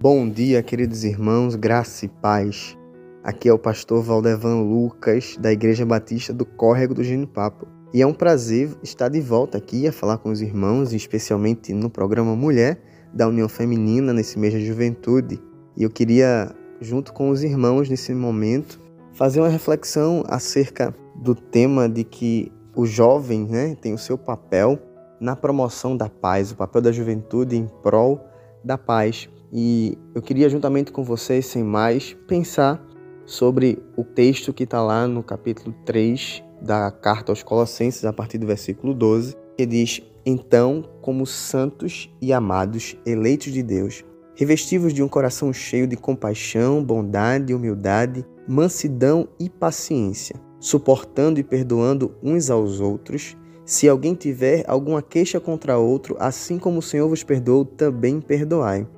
Bom 0.00 0.28
dia, 0.30 0.62
queridos 0.62 1.02
irmãos, 1.02 1.56
graça 1.56 2.06
e 2.06 2.08
paz. 2.08 2.78
Aqui 3.24 3.48
é 3.48 3.52
o 3.52 3.58
pastor 3.58 4.00
Valdevan 4.00 4.62
Lucas, 4.62 5.36
da 5.40 5.52
Igreja 5.52 5.84
Batista 5.84 6.32
do 6.32 6.46
Córrego 6.46 6.94
do 6.94 7.02
Genipapo. 7.02 7.66
E 7.92 8.00
é 8.00 8.06
um 8.06 8.14
prazer 8.14 8.70
estar 8.80 9.08
de 9.08 9.20
volta 9.20 9.58
aqui 9.58 9.88
a 9.88 9.92
falar 9.92 10.18
com 10.18 10.30
os 10.30 10.40
irmãos, 10.40 10.92
especialmente 10.92 11.74
no 11.74 11.90
programa 11.90 12.36
Mulher 12.36 12.80
da 13.12 13.26
União 13.26 13.48
Feminina 13.48 14.12
nesse 14.12 14.38
mês 14.38 14.52
de 14.52 14.64
juventude. 14.64 15.42
E 15.76 15.82
eu 15.82 15.90
queria, 15.90 16.54
junto 16.80 17.12
com 17.12 17.28
os 17.28 17.42
irmãos 17.42 17.88
nesse 17.88 18.14
momento, 18.14 18.80
fazer 19.12 19.40
uma 19.40 19.48
reflexão 19.48 20.22
acerca 20.28 20.94
do 21.16 21.34
tema 21.34 21.88
de 21.88 22.04
que 22.04 22.52
o 22.74 22.86
jovem 22.86 23.46
né, 23.46 23.76
tem 23.80 23.92
o 23.92 23.98
seu 23.98 24.16
papel 24.16 24.78
na 25.22 25.36
promoção 25.36 25.96
da 25.96 26.08
paz, 26.08 26.50
o 26.50 26.56
papel 26.56 26.82
da 26.82 26.90
juventude 26.90 27.56
em 27.56 27.68
prol 27.80 28.20
da 28.64 28.76
paz. 28.76 29.30
E 29.52 29.96
eu 30.16 30.20
queria, 30.20 30.50
juntamente 30.50 30.90
com 30.90 31.04
vocês, 31.04 31.46
sem 31.46 31.62
mais, 31.62 32.16
pensar 32.26 32.84
sobre 33.24 33.80
o 33.96 34.02
texto 34.02 34.52
que 34.52 34.64
está 34.64 34.82
lá 34.82 35.06
no 35.06 35.22
capítulo 35.22 35.72
3 35.86 36.42
da 36.60 36.90
carta 36.90 37.30
aos 37.30 37.42
Colossenses, 37.42 38.04
a 38.04 38.12
partir 38.12 38.36
do 38.36 38.46
versículo 38.48 38.92
12, 38.92 39.36
que 39.56 39.64
diz: 39.64 40.02
Então, 40.26 40.84
como 41.00 41.24
santos 41.24 42.12
e 42.20 42.32
amados, 42.32 42.96
eleitos 43.06 43.52
de 43.52 43.62
Deus, 43.62 44.04
revestivos 44.34 44.92
de 44.92 45.04
um 45.04 45.08
coração 45.08 45.52
cheio 45.52 45.86
de 45.86 45.96
compaixão, 45.96 46.82
bondade, 46.82 47.54
humildade, 47.54 48.26
mansidão 48.48 49.28
e 49.38 49.48
paciência, 49.48 50.34
suportando 50.58 51.38
e 51.38 51.44
perdoando 51.44 52.12
uns 52.20 52.50
aos 52.50 52.80
outros. 52.80 53.36
Se 53.64 53.88
alguém 53.88 54.14
tiver 54.14 54.64
alguma 54.66 55.00
queixa 55.00 55.38
contra 55.38 55.78
outro, 55.78 56.16
assim 56.18 56.58
como 56.58 56.80
o 56.80 56.82
Senhor 56.82 57.08
vos 57.08 57.22
perdoou, 57.22 57.64
também 57.64 58.20
perdoai. 58.20 58.88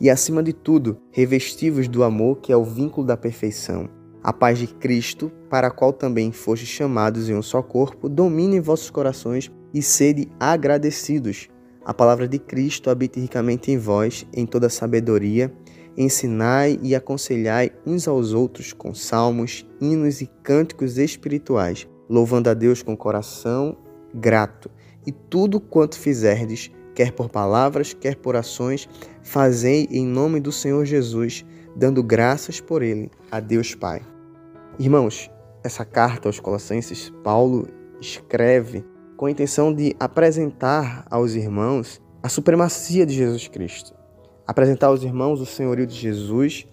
E 0.00 0.08
acima 0.08 0.42
de 0.42 0.52
tudo, 0.52 0.98
revestivos 1.10 1.88
do 1.88 2.02
amor, 2.02 2.38
que 2.38 2.50
é 2.50 2.56
o 2.56 2.64
vínculo 2.64 3.06
da 3.06 3.16
perfeição. 3.16 3.88
A 4.22 4.32
paz 4.32 4.58
de 4.58 4.66
Cristo, 4.66 5.30
para 5.50 5.68
a 5.68 5.70
qual 5.70 5.92
também 5.92 6.32
fostes 6.32 6.68
chamados 6.68 7.28
em 7.28 7.34
um 7.34 7.42
só 7.42 7.60
corpo, 7.60 8.08
domine 8.08 8.56
em 8.56 8.60
vossos 8.60 8.88
corações 8.88 9.50
e 9.74 9.82
sede 9.82 10.28
agradecidos. 10.40 11.48
A 11.84 11.92
palavra 11.92 12.26
de 12.26 12.38
Cristo 12.38 12.90
habite 12.90 13.20
ricamente 13.20 13.70
em 13.70 13.76
vós, 13.76 14.26
em 14.32 14.46
toda 14.46 14.70
sabedoria, 14.70 15.52
ensinai 15.96 16.78
e 16.82 16.94
aconselhai 16.94 17.72
uns 17.86 18.08
aos 18.08 18.32
outros 18.32 18.72
com 18.72 18.94
salmos, 18.94 19.66
hinos 19.80 20.22
e 20.22 20.30
cânticos 20.42 20.96
espirituais, 20.96 21.86
louvando 22.08 22.48
a 22.48 22.54
Deus 22.54 22.82
com 22.82 22.96
coração 22.96 23.76
grato. 24.18 24.70
E 25.06 25.12
tudo 25.12 25.60
quanto 25.60 25.98
fizerdes, 25.98 26.70
quer 26.94 27.12
por 27.12 27.28
palavras, 27.28 27.94
quer 27.94 28.16
por 28.16 28.36
ações, 28.36 28.88
fazei 29.22 29.88
em 29.90 30.06
nome 30.06 30.40
do 30.40 30.52
Senhor 30.52 30.84
Jesus, 30.84 31.44
dando 31.74 32.02
graças 32.02 32.60
por 32.60 32.82
ele 32.82 33.10
a 33.30 33.40
Deus 33.40 33.74
Pai. 33.74 34.02
Irmãos, 34.78 35.30
essa 35.62 35.84
carta 35.84 36.28
aos 36.28 36.40
Colossenses, 36.40 37.12
Paulo 37.22 37.68
escreve 38.00 38.84
com 39.16 39.26
a 39.26 39.30
intenção 39.30 39.72
de 39.72 39.94
apresentar 39.98 41.06
aos 41.10 41.34
irmãos 41.34 42.00
a 42.22 42.28
supremacia 42.28 43.06
de 43.06 43.14
Jesus 43.14 43.48
Cristo, 43.48 43.94
apresentar 44.46 44.88
aos 44.88 45.02
irmãos 45.02 45.40
o 45.40 45.46
senhorio 45.46 45.86
de 45.86 45.94
Jesus, 45.94 46.66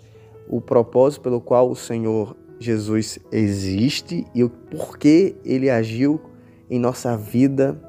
o 0.47 0.62
propósito 0.62 1.21
pelo 1.21 1.41
qual 1.41 1.69
o 1.69 1.75
Senhor 1.75 2.36
Jesus 2.60 3.19
existe 3.31 4.25
e 4.34 4.43
o 4.43 4.49
porquê 4.49 5.36
ele 5.43 5.69
agiu 5.69 6.21
em 6.69 6.80
nossa 6.80 7.15
vida 7.15 7.80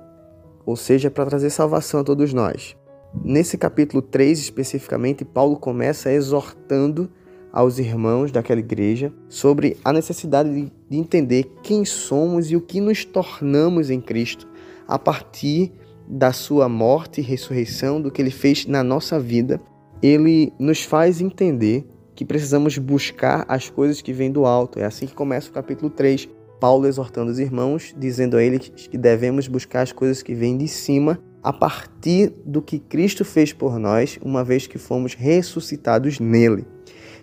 ou 0.67 0.75
seja, 0.75 1.09
para 1.09 1.27
trazer 1.27 1.49
salvação 1.51 2.01
a 2.01 2.05
todos 2.05 2.35
nós. 2.35 2.77
Nesse 3.25 3.57
capítulo 3.57 4.03
3 4.03 4.41
especificamente, 4.41 5.25
Paulo 5.25 5.57
começa 5.57 6.11
exortando 6.11 7.09
aos 7.53 7.79
irmãos 7.79 8.33
daquela 8.33 8.61
igreja 8.61 9.13
sobre 9.29 9.79
a 9.83 9.93
necessidade 9.93 10.53
de, 10.53 10.73
de 10.91 10.99
entender 10.99 11.45
quem 11.63 11.85
somos 11.85 12.51
e 12.51 12.57
o 12.57 12.61
que 12.61 12.81
nos 12.81 13.05
tornamos 13.05 13.89
em 13.89 14.01
Cristo 14.01 14.47
a 14.87 14.99
partir 14.99 15.73
da 16.07 16.33
sua 16.33 16.69
morte 16.69 17.21
e 17.21 17.25
ressurreição, 17.25 18.01
do 18.01 18.11
que 18.11 18.21
ele 18.21 18.31
fez 18.31 18.67
na 18.67 18.83
nossa 18.83 19.19
vida. 19.19 19.61
Ele 20.03 20.53
nos 20.59 20.83
faz 20.83 21.21
entender 21.21 21.87
que 22.15 22.25
precisamos 22.25 22.77
buscar 22.77 23.45
as 23.49 23.71
coisas 23.71 24.03
que 24.03 24.13
vêm 24.13 24.31
do 24.31 24.45
alto. 24.45 24.79
É 24.79 24.85
assim 24.85 25.07
que 25.07 25.15
começa 25.15 25.49
o 25.49 25.53
capítulo 25.53 25.91
3. 25.91 26.29
Paulo 26.61 26.87
exortando 26.87 27.31
os 27.31 27.39
irmãos, 27.39 27.95
dizendo 27.97 28.37
a 28.37 28.43
eles 28.43 28.69
que 28.69 28.99
devemos 28.99 29.49
buscar 29.49 29.83
as 29.83 29.93
coisas 29.93 30.23
que 30.23 30.35
vêm 30.35 30.57
de 30.57 30.69
cima 30.69 31.19
a 31.43 31.53
partir 31.53 32.33
do 32.45 32.61
que 32.61 32.79
Cristo 32.79 33.25
fez 33.25 33.53
por 33.53 33.79
nós, 33.79 34.19
uma 34.23 34.43
vez 34.43 34.67
que 34.67 34.79
fomos 34.79 35.15
ressuscitados 35.15 36.19
nele. 36.19 36.67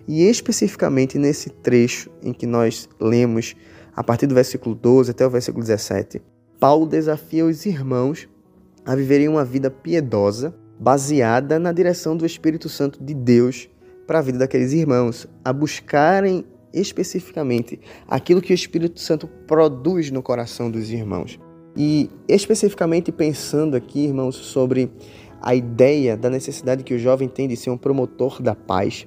E 0.08 0.22
especificamente 0.24 1.18
nesse 1.18 1.50
trecho 1.50 2.10
em 2.22 2.32
que 2.32 2.46
nós 2.46 2.88
lemos 3.00 3.54
a 3.94 4.02
partir 4.02 4.26
do 4.26 4.34
versículo 4.34 4.74
12 4.74 5.10
até 5.10 5.26
o 5.26 5.30
versículo 5.30 5.62
17, 5.62 6.22
Paulo 6.58 6.86
desafia 6.86 7.44
os 7.44 7.66
irmãos 7.66 8.28
a 8.84 8.94
viverem 8.94 9.28
uma 9.28 9.44
vida 9.44 9.70
piedosa, 9.70 10.54
baseada 10.78 11.58
na 11.58 11.72
direção 11.72 12.16
do 12.16 12.26
Espírito 12.26 12.68
Santo 12.68 13.02
de 13.02 13.14
Deus 13.14 13.68
para 14.06 14.18
a 14.18 14.22
vida 14.22 14.38
daqueles 14.38 14.72
irmãos, 14.72 15.26
a 15.44 15.52
buscarem 15.52 16.44
especificamente 16.74 17.80
aquilo 18.08 18.42
que 18.42 18.52
o 18.52 18.54
Espírito 18.54 19.00
Santo 19.00 19.26
produz 19.46 20.10
no 20.10 20.22
coração 20.22 20.70
dos 20.70 20.90
irmãos. 20.90 21.38
E 21.76 22.10
especificamente 22.28 23.10
pensando 23.10 23.76
aqui, 23.76 24.04
irmãos, 24.04 24.36
sobre 24.36 24.90
a 25.40 25.54
ideia 25.54 26.16
da 26.16 26.30
necessidade 26.30 26.84
que 26.84 26.94
o 26.94 26.98
jovem 26.98 27.28
tem 27.28 27.48
de 27.48 27.56
ser 27.56 27.70
um 27.70 27.76
promotor 27.76 28.40
da 28.40 28.54
paz, 28.54 29.06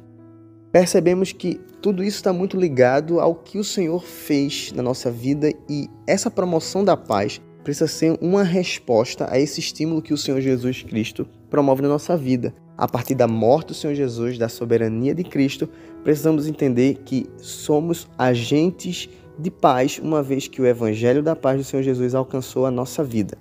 percebemos 0.72 1.32
que 1.32 1.60
tudo 1.82 2.04
isso 2.04 2.18
está 2.18 2.34
muito 2.34 2.60
ligado 2.60 3.20
ao 3.20 3.34
que 3.36 3.58
o 3.58 3.64
Senhor 3.64 4.04
fez 4.04 4.72
na 4.74 4.84
nossa 4.84 5.10
vida 5.10 5.52
e 5.70 5.90
essa 6.06 6.30
promoção 6.30 6.84
da 6.84 6.98
paz 6.98 7.42
precisa 7.64 7.88
ser 7.88 8.18
uma 8.22 8.44
resposta 8.44 9.28
a 9.30 9.40
esse 9.40 9.60
estímulo 9.60 10.02
que 10.02 10.14
o 10.14 10.18
Senhor 10.18 10.40
Jesus 10.40 10.84
Cristo 10.84 11.28
promove 11.50 11.82
na 11.82 11.90
nossa 11.90 12.16
vida. 12.16 12.54
A 12.78 12.88
partir 12.88 13.16
da 13.16 13.28
morte 13.28 13.70
do 13.70 13.74
Senhor 13.74 13.96
Jesus, 13.96 14.38
da 14.38 14.48
soberania 14.48 15.16
de 15.16 15.24
Cristo, 15.24 15.68
precisamos 16.04 16.48
entender 16.48 17.00
que 17.04 17.28
somos 17.38 18.08
agentes 18.18 19.10
de 19.40 19.50
paz, 19.50 20.00
uma 20.00 20.22
vez 20.22 20.48
que 20.48 20.62
o 20.62 20.66
evangelho 20.66 21.24
da 21.24 21.36
paz 21.36 21.58
do 21.58 21.64
Senhor 21.64 21.82
Jesus 21.82 22.14
alcançou 22.14 22.66
a 22.66 22.72
nossa 22.72 23.04
vida. 23.04 23.38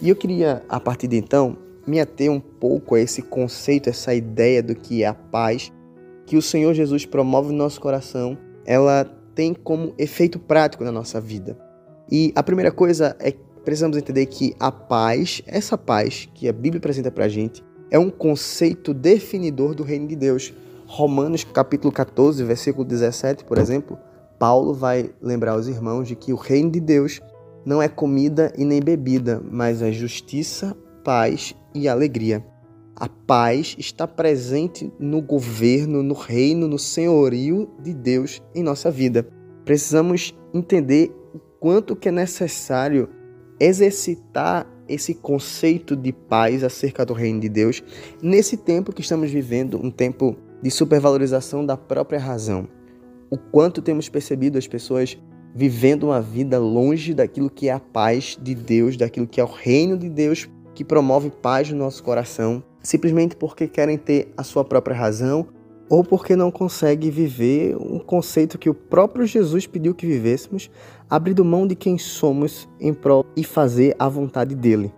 E 0.00 0.08
eu 0.08 0.16
queria, 0.16 0.62
a 0.68 0.80
partir 0.80 1.06
de 1.06 1.16
então, 1.16 1.56
me 1.86 2.00
ater 2.00 2.30
um 2.30 2.40
pouco 2.40 2.94
a 2.94 3.00
esse 3.00 3.20
conceito, 3.20 3.90
essa 3.90 4.14
ideia 4.14 4.62
do 4.62 4.74
que 4.74 5.02
é 5.02 5.06
a 5.06 5.14
paz 5.14 5.72
que 6.26 6.36
o 6.36 6.42
Senhor 6.42 6.74
Jesus 6.74 7.04
promove 7.04 7.50
no 7.52 7.58
nosso 7.58 7.80
coração, 7.80 8.36
ela 8.64 9.04
tem 9.34 9.54
como 9.54 9.94
efeito 9.98 10.38
prático 10.38 10.84
na 10.84 10.92
nossa 10.92 11.20
vida. 11.20 11.58
E 12.10 12.32
a 12.34 12.42
primeira 12.42 12.70
coisa 12.70 13.16
é 13.18 13.32
precisamos 13.64 13.98
entender 13.98 14.24
que 14.26 14.54
a 14.58 14.72
paz, 14.72 15.42
essa 15.46 15.76
paz 15.76 16.26
que 16.32 16.48
a 16.48 16.52
Bíblia 16.54 16.78
apresenta 16.78 17.10
para 17.10 17.26
a 17.26 17.28
gente, 17.28 17.62
é 17.90 17.98
um 17.98 18.10
conceito 18.10 18.92
definidor 18.92 19.74
do 19.74 19.82
reino 19.82 20.06
de 20.06 20.16
Deus. 20.16 20.52
Romanos 20.86 21.44
capítulo 21.44 21.92
14, 21.92 22.42
versículo 22.44 22.84
17, 22.84 23.44
por 23.44 23.58
exemplo, 23.58 23.98
Paulo 24.38 24.72
vai 24.72 25.10
lembrar 25.20 25.52
aos 25.52 25.66
irmãos 25.66 26.08
de 26.08 26.16
que 26.16 26.32
o 26.32 26.36
reino 26.36 26.70
de 26.70 26.80
Deus 26.80 27.20
não 27.64 27.82
é 27.82 27.88
comida 27.88 28.52
e 28.56 28.64
nem 28.64 28.80
bebida, 28.80 29.42
mas 29.50 29.82
é 29.82 29.92
justiça, 29.92 30.76
paz 31.04 31.54
e 31.74 31.88
alegria. 31.88 32.44
A 32.96 33.08
paz 33.08 33.76
está 33.78 34.08
presente 34.08 34.92
no 34.98 35.20
governo, 35.20 36.02
no 36.02 36.14
reino, 36.14 36.66
no 36.66 36.78
senhorio 36.78 37.68
de 37.80 37.94
Deus 37.94 38.42
em 38.54 38.62
nossa 38.62 38.90
vida. 38.90 39.28
Precisamos 39.64 40.34
entender 40.54 41.14
o 41.34 41.38
quanto 41.60 41.94
que 41.94 42.08
é 42.08 42.12
necessário 42.12 43.08
exercitar 43.60 44.66
esse 44.88 45.14
conceito 45.14 45.94
de 45.94 46.12
paz 46.12 46.64
acerca 46.64 47.04
do 47.04 47.12
reino 47.12 47.40
de 47.40 47.48
Deus 47.48 47.82
nesse 48.22 48.56
tempo 48.56 48.92
que 48.92 49.00
estamos 49.00 49.30
vivendo, 49.30 49.80
um 49.82 49.90
tempo 49.90 50.36
de 50.62 50.70
supervalorização 50.70 51.64
da 51.64 51.76
própria 51.76 52.18
razão. 52.18 52.68
O 53.30 53.36
quanto 53.36 53.82
temos 53.82 54.08
percebido 54.08 54.58
as 54.58 54.66
pessoas 54.66 55.18
vivendo 55.54 56.04
uma 56.04 56.20
vida 56.20 56.58
longe 56.58 57.12
daquilo 57.14 57.50
que 57.50 57.68
é 57.68 57.72
a 57.72 57.80
paz 57.80 58.38
de 58.40 58.54
Deus, 58.54 58.96
daquilo 58.96 59.26
que 59.26 59.40
é 59.40 59.44
o 59.44 59.48
reino 59.48 59.96
de 59.96 60.08
Deus 60.08 60.48
que 60.74 60.84
promove 60.84 61.30
paz 61.30 61.70
no 61.70 61.78
nosso 61.78 62.02
coração, 62.02 62.62
simplesmente 62.82 63.34
porque 63.34 63.66
querem 63.66 63.98
ter 63.98 64.32
a 64.36 64.44
sua 64.44 64.64
própria 64.64 64.96
razão 64.96 65.48
ou 65.88 66.04
porque 66.04 66.36
não 66.36 66.50
conseguem 66.50 67.10
viver 67.10 67.76
um 67.76 67.98
conceito 67.98 68.58
que 68.58 68.68
o 68.68 68.74
próprio 68.74 69.26
Jesus 69.26 69.66
pediu 69.66 69.94
que 69.94 70.06
vivêssemos, 70.06 70.70
abrindo 71.08 71.44
mão 71.44 71.66
de 71.66 71.74
quem 71.74 71.98
somos 71.98 72.68
em 72.80 72.92
prol 72.92 73.24
e 73.36 73.42
fazer 73.44 73.94
a 73.98 74.08
vontade 74.08 74.54
dele. 74.54 74.92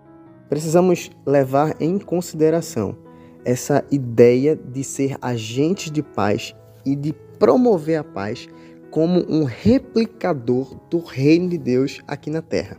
Precisamos 0.48 1.10
levar 1.24 1.76
em 1.80 1.98
consideração 1.98 2.96
essa 3.44 3.84
ideia 3.90 4.56
de 4.56 4.82
ser 4.82 5.16
agentes 5.22 5.90
de 5.90 6.02
paz 6.02 6.54
e 6.84 6.96
de 6.96 7.12
promover 7.38 7.98
a 7.98 8.04
paz 8.04 8.48
como 8.90 9.24
um 9.28 9.44
replicador 9.44 10.74
do 10.90 10.98
reino 10.98 11.48
de 11.48 11.58
Deus 11.58 12.00
aqui 12.06 12.28
na 12.28 12.42
terra. 12.42 12.76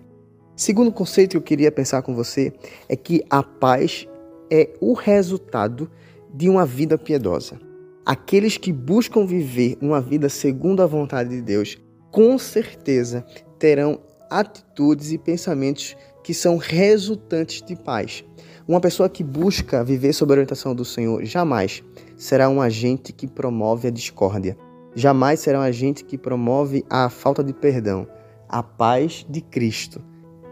Segundo 0.55 0.91
conceito 0.91 1.31
que 1.31 1.37
eu 1.37 1.41
queria 1.41 1.71
pensar 1.71 2.01
com 2.01 2.13
você 2.13 2.53
é 2.87 2.95
que 2.95 3.23
a 3.29 3.41
paz 3.41 4.07
é 4.51 4.69
o 4.79 4.93
resultado 4.93 5.89
de 6.33 6.49
uma 6.49 6.65
vida 6.65 6.97
piedosa. 6.97 7.59
Aqueles 8.05 8.57
que 8.57 8.71
buscam 8.73 9.25
viver 9.25 9.77
uma 9.81 10.01
vida 10.01 10.27
segundo 10.27 10.83
a 10.83 10.85
vontade 10.85 11.29
de 11.29 11.41
Deus, 11.41 11.81
com 12.11 12.37
certeza 12.37 13.25
terão 13.57 13.99
atitudes 14.29 15.11
e 15.11 15.17
pensamentos 15.17 15.95
que 16.23 16.33
são 16.33 16.57
resultantes 16.57 17.61
de 17.61 17.75
paz. 17.75 18.23
Uma 18.67 18.79
pessoa 18.79 19.09
que 19.09 19.23
busca 19.23 19.83
viver 19.83 20.13
sob 20.13 20.31
a 20.31 20.35
orientação 20.35 20.75
do 20.75 20.85
Senhor 20.85 21.23
jamais 21.25 21.83
será 22.15 22.47
um 22.47 22.61
agente 22.61 23.11
que 23.11 23.27
promove 23.27 23.87
a 23.87 23.91
discórdia. 23.91 24.55
Jamais 24.95 25.39
será 25.39 25.59
um 25.59 25.63
agente 25.63 26.03
que 26.03 26.17
promove 26.17 26.85
a 26.89 27.09
falta 27.09 27.43
de 27.43 27.53
perdão. 27.53 28.07
A 28.47 28.61
paz 28.61 29.25
de 29.29 29.41
Cristo, 29.41 30.01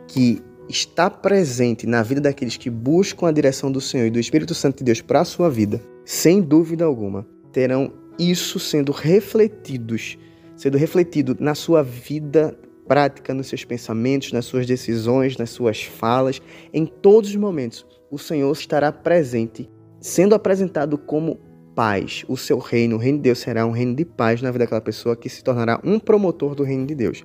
que 0.07 0.41
está 0.69 1.09
presente 1.09 1.85
na 1.85 2.01
vida 2.01 2.21
daqueles 2.21 2.55
que 2.55 2.69
buscam 2.69 3.27
a 3.27 3.31
direção 3.31 3.71
do 3.71 3.81
Senhor 3.81 4.05
e 4.05 4.11
do 4.11 4.19
Espírito 4.19 4.55
Santo 4.55 4.77
de 4.77 4.85
Deus 4.85 5.01
para 5.01 5.21
a 5.21 5.25
sua 5.25 5.49
vida, 5.49 5.81
sem 6.05 6.41
dúvida 6.41 6.85
alguma, 6.85 7.27
terão 7.51 7.91
isso 8.17 8.59
sendo 8.59 8.91
refletidos, 8.91 10.17
sendo 10.59 10.77
refletido 10.77 11.37
na 11.39 11.55
sua 11.55 11.81
vida 11.81 12.53
prática, 12.85 13.33
nos 13.33 13.47
seus 13.47 13.63
pensamentos, 13.63 14.33
nas 14.33 14.43
suas 14.43 14.65
decisões, 14.65 15.37
nas 15.37 15.51
suas 15.51 15.83
falas, 15.83 16.41
em 16.73 16.85
todos 16.85 17.29
os 17.29 17.35
momentos. 17.37 17.87
O 18.11 18.17
Senhor 18.17 18.51
estará 18.51 18.91
presente, 18.91 19.69
sendo 20.01 20.35
apresentado 20.35 20.97
como 20.97 21.39
paz. 21.73 22.25
O 22.27 22.35
seu 22.35 22.57
reino, 22.57 22.97
o 22.97 22.99
reino 22.99 23.19
de 23.19 23.23
Deus 23.23 23.39
será 23.39 23.65
um 23.65 23.71
reino 23.71 23.95
de 23.95 24.03
paz 24.03 24.41
na 24.41 24.51
vida 24.51 24.65
daquela 24.65 24.81
pessoa 24.81 25.15
que 25.15 25.29
se 25.29 25.41
tornará 25.41 25.79
um 25.81 25.97
promotor 25.97 26.53
do 26.53 26.63
reino 26.63 26.85
de 26.85 26.93
Deus. 26.93 27.23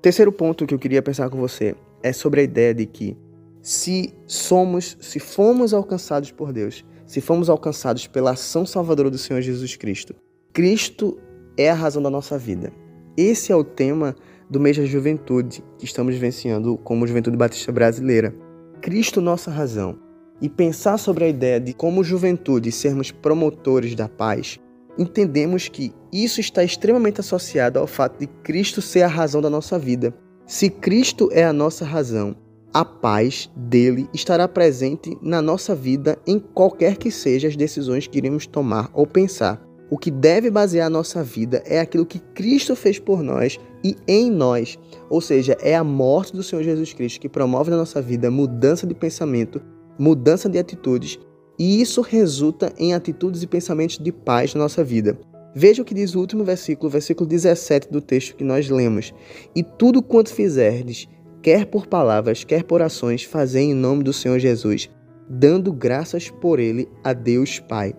Terceiro 0.00 0.32
ponto 0.32 0.64
que 0.64 0.72
eu 0.72 0.78
queria 0.78 1.02
pensar 1.02 1.28
com 1.28 1.36
você 1.36 1.74
é 2.02 2.14
sobre 2.14 2.40
a 2.40 2.44
ideia 2.44 2.72
de 2.72 2.86
que 2.86 3.14
se 3.60 4.14
somos, 4.26 4.96
se 5.02 5.20
fomos 5.20 5.74
alcançados 5.74 6.30
por 6.30 6.50
Deus, 6.50 6.82
se 7.04 7.20
fomos 7.20 7.50
alcançados 7.50 8.06
pela 8.06 8.30
ação 8.30 8.64
salvadora 8.64 9.10
do 9.10 9.18
Senhor 9.18 9.42
Jesus 9.42 9.76
Cristo. 9.76 10.14
Cristo 10.50 11.18
é 11.60 11.70
a 11.70 11.74
razão 11.74 12.02
da 12.02 12.08
nossa 12.08 12.38
vida. 12.38 12.72
Esse 13.18 13.52
é 13.52 13.56
o 13.56 13.62
tema 13.62 14.16
do 14.48 14.58
mês 14.58 14.78
da 14.78 14.84
juventude 14.86 15.62
que 15.78 15.84
estamos 15.84 16.14
vivenciando 16.14 16.78
como 16.78 17.06
Juventude 17.06 17.36
Batista 17.36 17.70
Brasileira. 17.70 18.34
Cristo, 18.80 19.20
nossa 19.20 19.50
razão. 19.50 19.98
E 20.40 20.48
pensar 20.48 20.96
sobre 20.96 21.26
a 21.26 21.28
ideia 21.28 21.60
de 21.60 21.74
como 21.74 22.02
juventude 22.02 22.72
sermos 22.72 23.10
promotores 23.10 23.94
da 23.94 24.08
paz, 24.08 24.58
entendemos 24.98 25.68
que 25.68 25.92
isso 26.10 26.40
está 26.40 26.64
extremamente 26.64 27.20
associado 27.20 27.78
ao 27.78 27.86
fato 27.86 28.18
de 28.18 28.26
Cristo 28.42 28.80
ser 28.80 29.02
a 29.02 29.06
razão 29.06 29.42
da 29.42 29.50
nossa 29.50 29.78
vida. 29.78 30.14
Se 30.46 30.70
Cristo 30.70 31.28
é 31.30 31.44
a 31.44 31.52
nossa 31.52 31.84
razão, 31.84 32.34
a 32.72 32.86
paz 32.86 33.50
dele 33.54 34.08
estará 34.14 34.48
presente 34.48 35.14
na 35.20 35.42
nossa 35.42 35.74
vida 35.74 36.18
em 36.26 36.38
qualquer 36.38 36.96
que 36.96 37.10
sejam 37.10 37.50
as 37.50 37.56
decisões 37.56 38.06
que 38.06 38.16
iremos 38.16 38.46
tomar 38.46 38.88
ou 38.94 39.06
pensar. 39.06 39.69
O 39.90 39.98
que 39.98 40.10
deve 40.10 40.50
basear 40.50 40.86
a 40.86 40.90
nossa 40.90 41.22
vida 41.22 41.62
é 41.66 41.80
aquilo 41.80 42.06
que 42.06 42.20
Cristo 42.20 42.76
fez 42.76 43.00
por 43.00 43.24
nós 43.24 43.58
e 43.82 43.96
em 44.06 44.30
nós. 44.30 44.78
Ou 45.08 45.20
seja, 45.20 45.58
é 45.60 45.74
a 45.74 45.82
morte 45.82 46.32
do 46.32 46.44
Senhor 46.44 46.62
Jesus 46.62 46.92
Cristo 46.92 47.20
que 47.20 47.28
promove 47.28 47.70
na 47.70 47.76
nossa 47.76 48.00
vida 48.00 48.30
mudança 48.30 48.86
de 48.86 48.94
pensamento, 48.94 49.60
mudança 49.98 50.48
de 50.48 50.58
atitudes, 50.58 51.18
e 51.58 51.82
isso 51.82 52.00
resulta 52.00 52.72
em 52.78 52.94
atitudes 52.94 53.42
e 53.42 53.46
pensamentos 53.46 53.98
de 53.98 54.12
paz 54.12 54.54
na 54.54 54.60
nossa 54.60 54.84
vida. 54.84 55.18
Veja 55.54 55.82
o 55.82 55.84
que 55.84 55.92
diz 55.92 56.14
o 56.14 56.20
último 56.20 56.44
versículo, 56.44 56.88
versículo 56.88 57.28
17 57.28 57.90
do 57.90 58.00
texto 58.00 58.36
que 58.36 58.44
nós 58.44 58.70
lemos. 58.70 59.12
E 59.54 59.62
tudo 59.64 60.00
quanto 60.00 60.32
fizerdes, 60.32 61.08
quer 61.42 61.66
por 61.66 61.88
palavras, 61.88 62.44
quer 62.44 62.62
por 62.62 62.80
ações, 62.80 63.24
fazei 63.24 63.64
em 63.64 63.74
nome 63.74 64.04
do 64.04 64.12
Senhor 64.12 64.38
Jesus, 64.38 64.88
dando 65.28 65.72
graças 65.72 66.30
por 66.30 66.60
ele 66.60 66.88
a 67.02 67.12
Deus 67.12 67.58
Pai. 67.58 67.92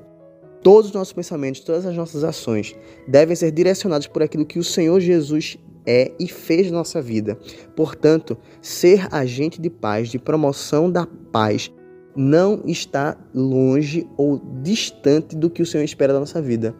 Todos 0.63 0.89
os 0.89 0.93
nossos 0.93 1.13
pensamentos, 1.13 1.61
todas 1.61 1.85
as 1.85 1.95
nossas 1.95 2.23
ações 2.23 2.75
devem 3.07 3.35
ser 3.35 3.51
direcionados 3.51 4.07
por 4.07 4.21
aquilo 4.21 4.45
que 4.45 4.59
o 4.59 4.63
Senhor 4.63 4.99
Jesus 4.99 5.57
é 5.85 6.11
e 6.19 6.27
fez 6.27 6.69
na 6.69 6.77
nossa 6.77 7.01
vida. 7.01 7.37
Portanto, 7.75 8.37
ser 8.61 9.07
agente 9.11 9.59
de 9.59 9.69
paz, 9.69 10.09
de 10.09 10.19
promoção 10.19 10.91
da 10.91 11.07
paz, 11.31 11.71
não 12.15 12.61
está 12.65 13.17
longe 13.33 14.07
ou 14.17 14.39
distante 14.61 15.35
do 15.35 15.49
que 15.49 15.61
o 15.61 15.65
Senhor 15.65 15.83
espera 15.83 16.13
da 16.13 16.19
nossa 16.19 16.41
vida. 16.41 16.75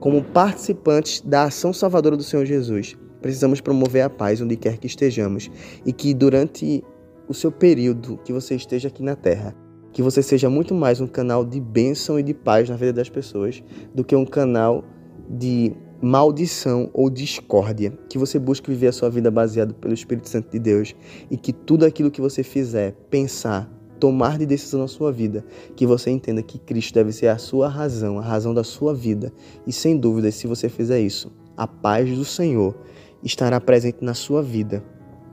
Como 0.00 0.22
participantes 0.22 1.20
da 1.20 1.44
ação 1.44 1.72
salvadora 1.72 2.16
do 2.16 2.22
Senhor 2.22 2.46
Jesus, 2.46 2.96
precisamos 3.20 3.60
promover 3.60 4.02
a 4.02 4.10
paz 4.10 4.40
onde 4.40 4.56
quer 4.56 4.78
que 4.78 4.86
estejamos 4.86 5.50
e 5.84 5.92
que 5.92 6.14
durante 6.14 6.84
o 7.28 7.34
seu 7.34 7.50
período 7.50 8.18
que 8.24 8.32
você 8.32 8.54
esteja 8.54 8.88
aqui 8.88 9.02
na 9.02 9.16
terra, 9.16 9.54
que 9.96 10.02
você 10.02 10.22
seja 10.22 10.50
muito 10.50 10.74
mais 10.74 11.00
um 11.00 11.06
canal 11.06 11.42
de 11.42 11.58
bênção 11.58 12.20
e 12.20 12.22
de 12.22 12.34
paz 12.34 12.68
na 12.68 12.76
vida 12.76 12.92
das 12.92 13.08
pessoas 13.08 13.64
do 13.94 14.04
que 14.04 14.14
um 14.14 14.26
canal 14.26 14.84
de 15.26 15.72
maldição 16.02 16.90
ou 16.92 17.08
discórdia, 17.08 17.98
que 18.06 18.18
você 18.18 18.38
busque 18.38 18.70
viver 18.70 18.88
a 18.88 18.92
sua 18.92 19.08
vida 19.08 19.30
baseado 19.30 19.72
pelo 19.72 19.94
Espírito 19.94 20.28
Santo 20.28 20.50
de 20.50 20.58
Deus 20.58 20.94
e 21.30 21.38
que 21.38 21.50
tudo 21.50 21.86
aquilo 21.86 22.10
que 22.10 22.20
você 22.20 22.42
fizer, 22.42 22.92
pensar, 23.08 23.72
tomar 23.98 24.36
de 24.36 24.44
decisão 24.44 24.80
na 24.80 24.86
sua 24.86 25.10
vida, 25.10 25.42
que 25.74 25.86
você 25.86 26.10
entenda 26.10 26.42
que 26.42 26.58
Cristo 26.58 26.92
deve 26.92 27.10
ser 27.10 27.28
a 27.28 27.38
sua 27.38 27.66
razão, 27.66 28.18
a 28.18 28.22
razão 28.22 28.52
da 28.52 28.62
sua 28.62 28.94
vida. 28.94 29.32
E 29.66 29.72
sem 29.72 29.96
dúvida, 29.96 30.30
se 30.30 30.46
você 30.46 30.68
fizer 30.68 31.00
isso, 31.00 31.32
a 31.56 31.66
paz 31.66 32.14
do 32.14 32.22
Senhor 32.26 32.76
estará 33.24 33.58
presente 33.58 34.04
na 34.04 34.12
sua 34.12 34.42
vida. 34.42 34.84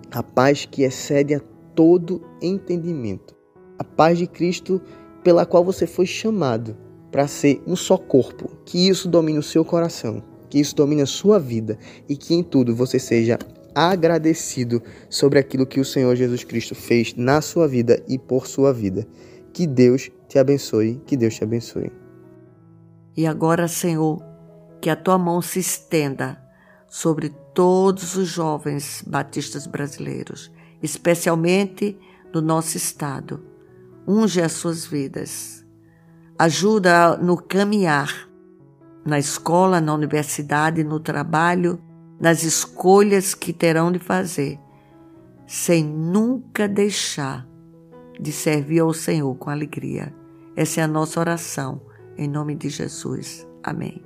A 0.10 0.23
paz 0.23 0.65
que 0.65 0.84
excede 0.84 1.34
a 1.34 1.41
todo 1.76 2.21
entendimento. 2.41 3.42
A 3.84 3.96
paz 3.96 4.17
de 4.17 4.26
Cristo 4.26 4.82
pela 5.24 5.46
qual 5.46 5.63
você 5.63 5.86
foi 5.86 6.06
chamado 6.06 6.76
para 7.12 7.28
ser 7.28 7.62
um 7.67 7.76
só 7.76 7.98
corpo. 7.98 8.50
Que 8.65 8.88
isso 8.88 9.08
domine 9.08 9.38
o 9.38 9.43
seu 9.43 9.63
coração, 9.63 10.24
que 10.50 10.60
isso 10.60 10.76
domine 10.76 11.02
a 11.02 11.06
sua 11.06 11.39
vida 11.39 11.78
e 12.08 12.15
que 12.15 12.34
em 12.34 12.41
tudo 12.43 12.76
você 12.76 12.98
seja 12.98 13.38
agradecido 13.76 14.82
sobre 15.10 15.39
aquilo 15.39 15.65
que 15.65 15.80
o 15.80 15.86
Senhor 15.86 16.15
Jesus 16.15 16.43
Cristo 16.43 16.76
fez 16.76 17.15
na 17.15 17.41
sua 17.41 17.67
vida 17.67 18.02
e 18.08 18.17
por 18.17 18.48
sua 18.48 18.74
vida. 18.74 19.08
Que 19.52 19.67
Deus 19.67 20.10
te 20.28 20.39
abençoe, 20.39 21.02
que 21.06 21.17
Deus 21.17 21.36
te 21.36 21.43
abençoe. 21.43 21.91
E 23.15 23.28
agora, 23.28 23.67
Senhor, 23.67 24.24
que 24.82 24.89
a 24.89 24.96
tua 24.96 25.17
mão 25.17 25.41
se 25.41 25.60
estenda 25.60 26.41
sobre 26.88 27.30
todos 27.54 28.15
os 28.15 28.28
jovens 28.28 29.04
batistas 29.06 29.67
brasileiros, 29.67 30.52
especialmente 30.82 31.98
no 32.34 32.41
nosso 32.41 32.78
estado. 32.78 33.53
Unge 34.08 34.42
as 34.42 34.52
suas 34.54 34.86
vidas. 34.86 35.66
Ajuda 36.38 37.18
no 37.18 37.38
caminhar, 37.38 38.30
na 39.06 39.20
escola, 39.20 39.80
na 39.80 39.94
universidade, 39.94 40.84
no 40.84 41.00
trabalho 41.00 41.80
nas 42.24 42.44
escolhas 42.44 43.36
que 43.36 43.52
terão 43.52 43.92
de 43.92 44.00
fazer, 44.00 44.58
sem 45.46 45.84
nunca 45.84 46.70
deixar 46.70 47.46
de 48.18 48.32
servir 48.32 48.80
ao 48.80 48.94
Senhor 48.94 49.36
com 49.36 49.50
alegria. 49.50 50.13
Essa 50.56 50.80
é 50.80 50.84
a 50.86 50.88
nossa 50.88 51.20
oração, 51.20 51.82
em 52.18 52.26
nome 52.26 52.56
de 52.56 52.70
Jesus. 52.70 53.46
Amém. 53.62 54.02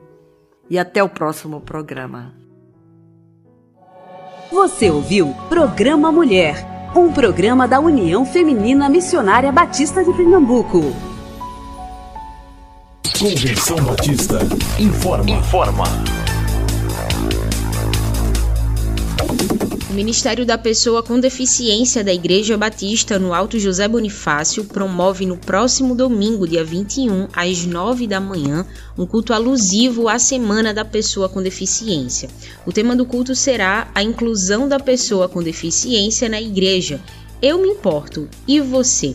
E 0.68 0.80
até 0.80 1.04
o 1.04 1.10
próximo 1.10 1.62
programa. 1.62 2.34
Você 4.52 4.90
ouviu 4.90 5.36
Programa 5.48 6.12
Mulher, 6.12 6.66
um 6.96 7.12
programa 7.12 7.68
da 7.68 7.80
União 7.80 8.26
Feminina 8.26 8.90
Missionária 8.90 9.52
Batista 9.52 10.04
de 10.04 10.14
Pernambuco. 10.14 10.94
Convenção 13.20 13.78
Batista 13.84 14.40
informa. 14.80 15.32
Informa. 15.32 16.17
O 19.90 19.94
Ministério 19.94 20.46
da 20.46 20.58
Pessoa 20.58 21.02
com 21.02 21.18
Deficiência 21.18 22.04
da 22.04 22.14
Igreja 22.14 22.58
Batista 22.58 23.18
no 23.18 23.34
Alto 23.34 23.58
José 23.58 23.88
Bonifácio 23.88 24.66
promove 24.66 25.26
no 25.26 25.38
próximo 25.38 25.96
domingo, 25.96 26.46
dia 26.46 26.62
21, 26.62 27.30
às 27.32 27.66
9 27.66 28.06
da 28.06 28.20
manhã, 28.20 28.66
um 28.98 29.06
culto 29.06 29.32
alusivo 29.32 30.10
à 30.10 30.20
Semana 30.20 30.74
da 30.74 30.84
Pessoa 30.84 31.30
com 31.30 31.42
Deficiência. 31.42 32.30
O 32.66 32.74
tema 32.74 32.98
do 32.98 33.06
culto 33.06 33.34
será 33.34 33.90
a 33.96 34.04
inclusão 34.04 34.68
da 34.68 34.78
pessoa 34.78 35.30
com 35.30 35.42
deficiência 35.42 36.28
na 36.28 36.42
igreja. 36.42 37.00
Eu 37.42 37.58
me 37.58 37.70
importo, 37.70 38.28
e 38.46 38.60
você? 38.60 39.14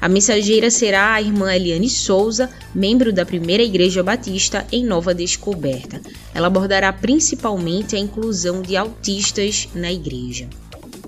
A 0.00 0.08
mensageira 0.08 0.70
será 0.70 1.12
a 1.12 1.20
irmã 1.20 1.54
Eliane 1.54 1.90
Souza, 1.90 2.48
membro 2.74 3.12
da 3.12 3.26
Primeira 3.26 3.62
Igreja 3.62 4.02
Batista 4.02 4.66
em 4.72 4.82
Nova 4.82 5.14
Descoberta. 5.14 6.00
Ela 6.34 6.46
abordará 6.46 6.90
principalmente 6.90 7.94
a 7.94 7.98
inclusão 7.98 8.62
de 8.62 8.78
autistas 8.78 9.68
na 9.74 9.92
igreja. 9.92 10.48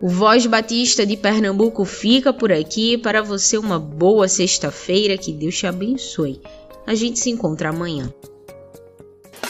O 0.00 0.08
Voz 0.08 0.46
Batista 0.46 1.04
de 1.04 1.16
Pernambuco 1.16 1.84
fica 1.84 2.32
por 2.32 2.52
aqui. 2.52 2.96
Para 2.96 3.20
você, 3.20 3.58
uma 3.58 3.80
boa 3.80 4.28
sexta-feira. 4.28 5.18
Que 5.18 5.32
Deus 5.32 5.58
te 5.58 5.66
abençoe. 5.66 6.40
A 6.86 6.94
gente 6.94 7.18
se 7.18 7.30
encontra 7.30 7.70
amanhã. 7.70 8.12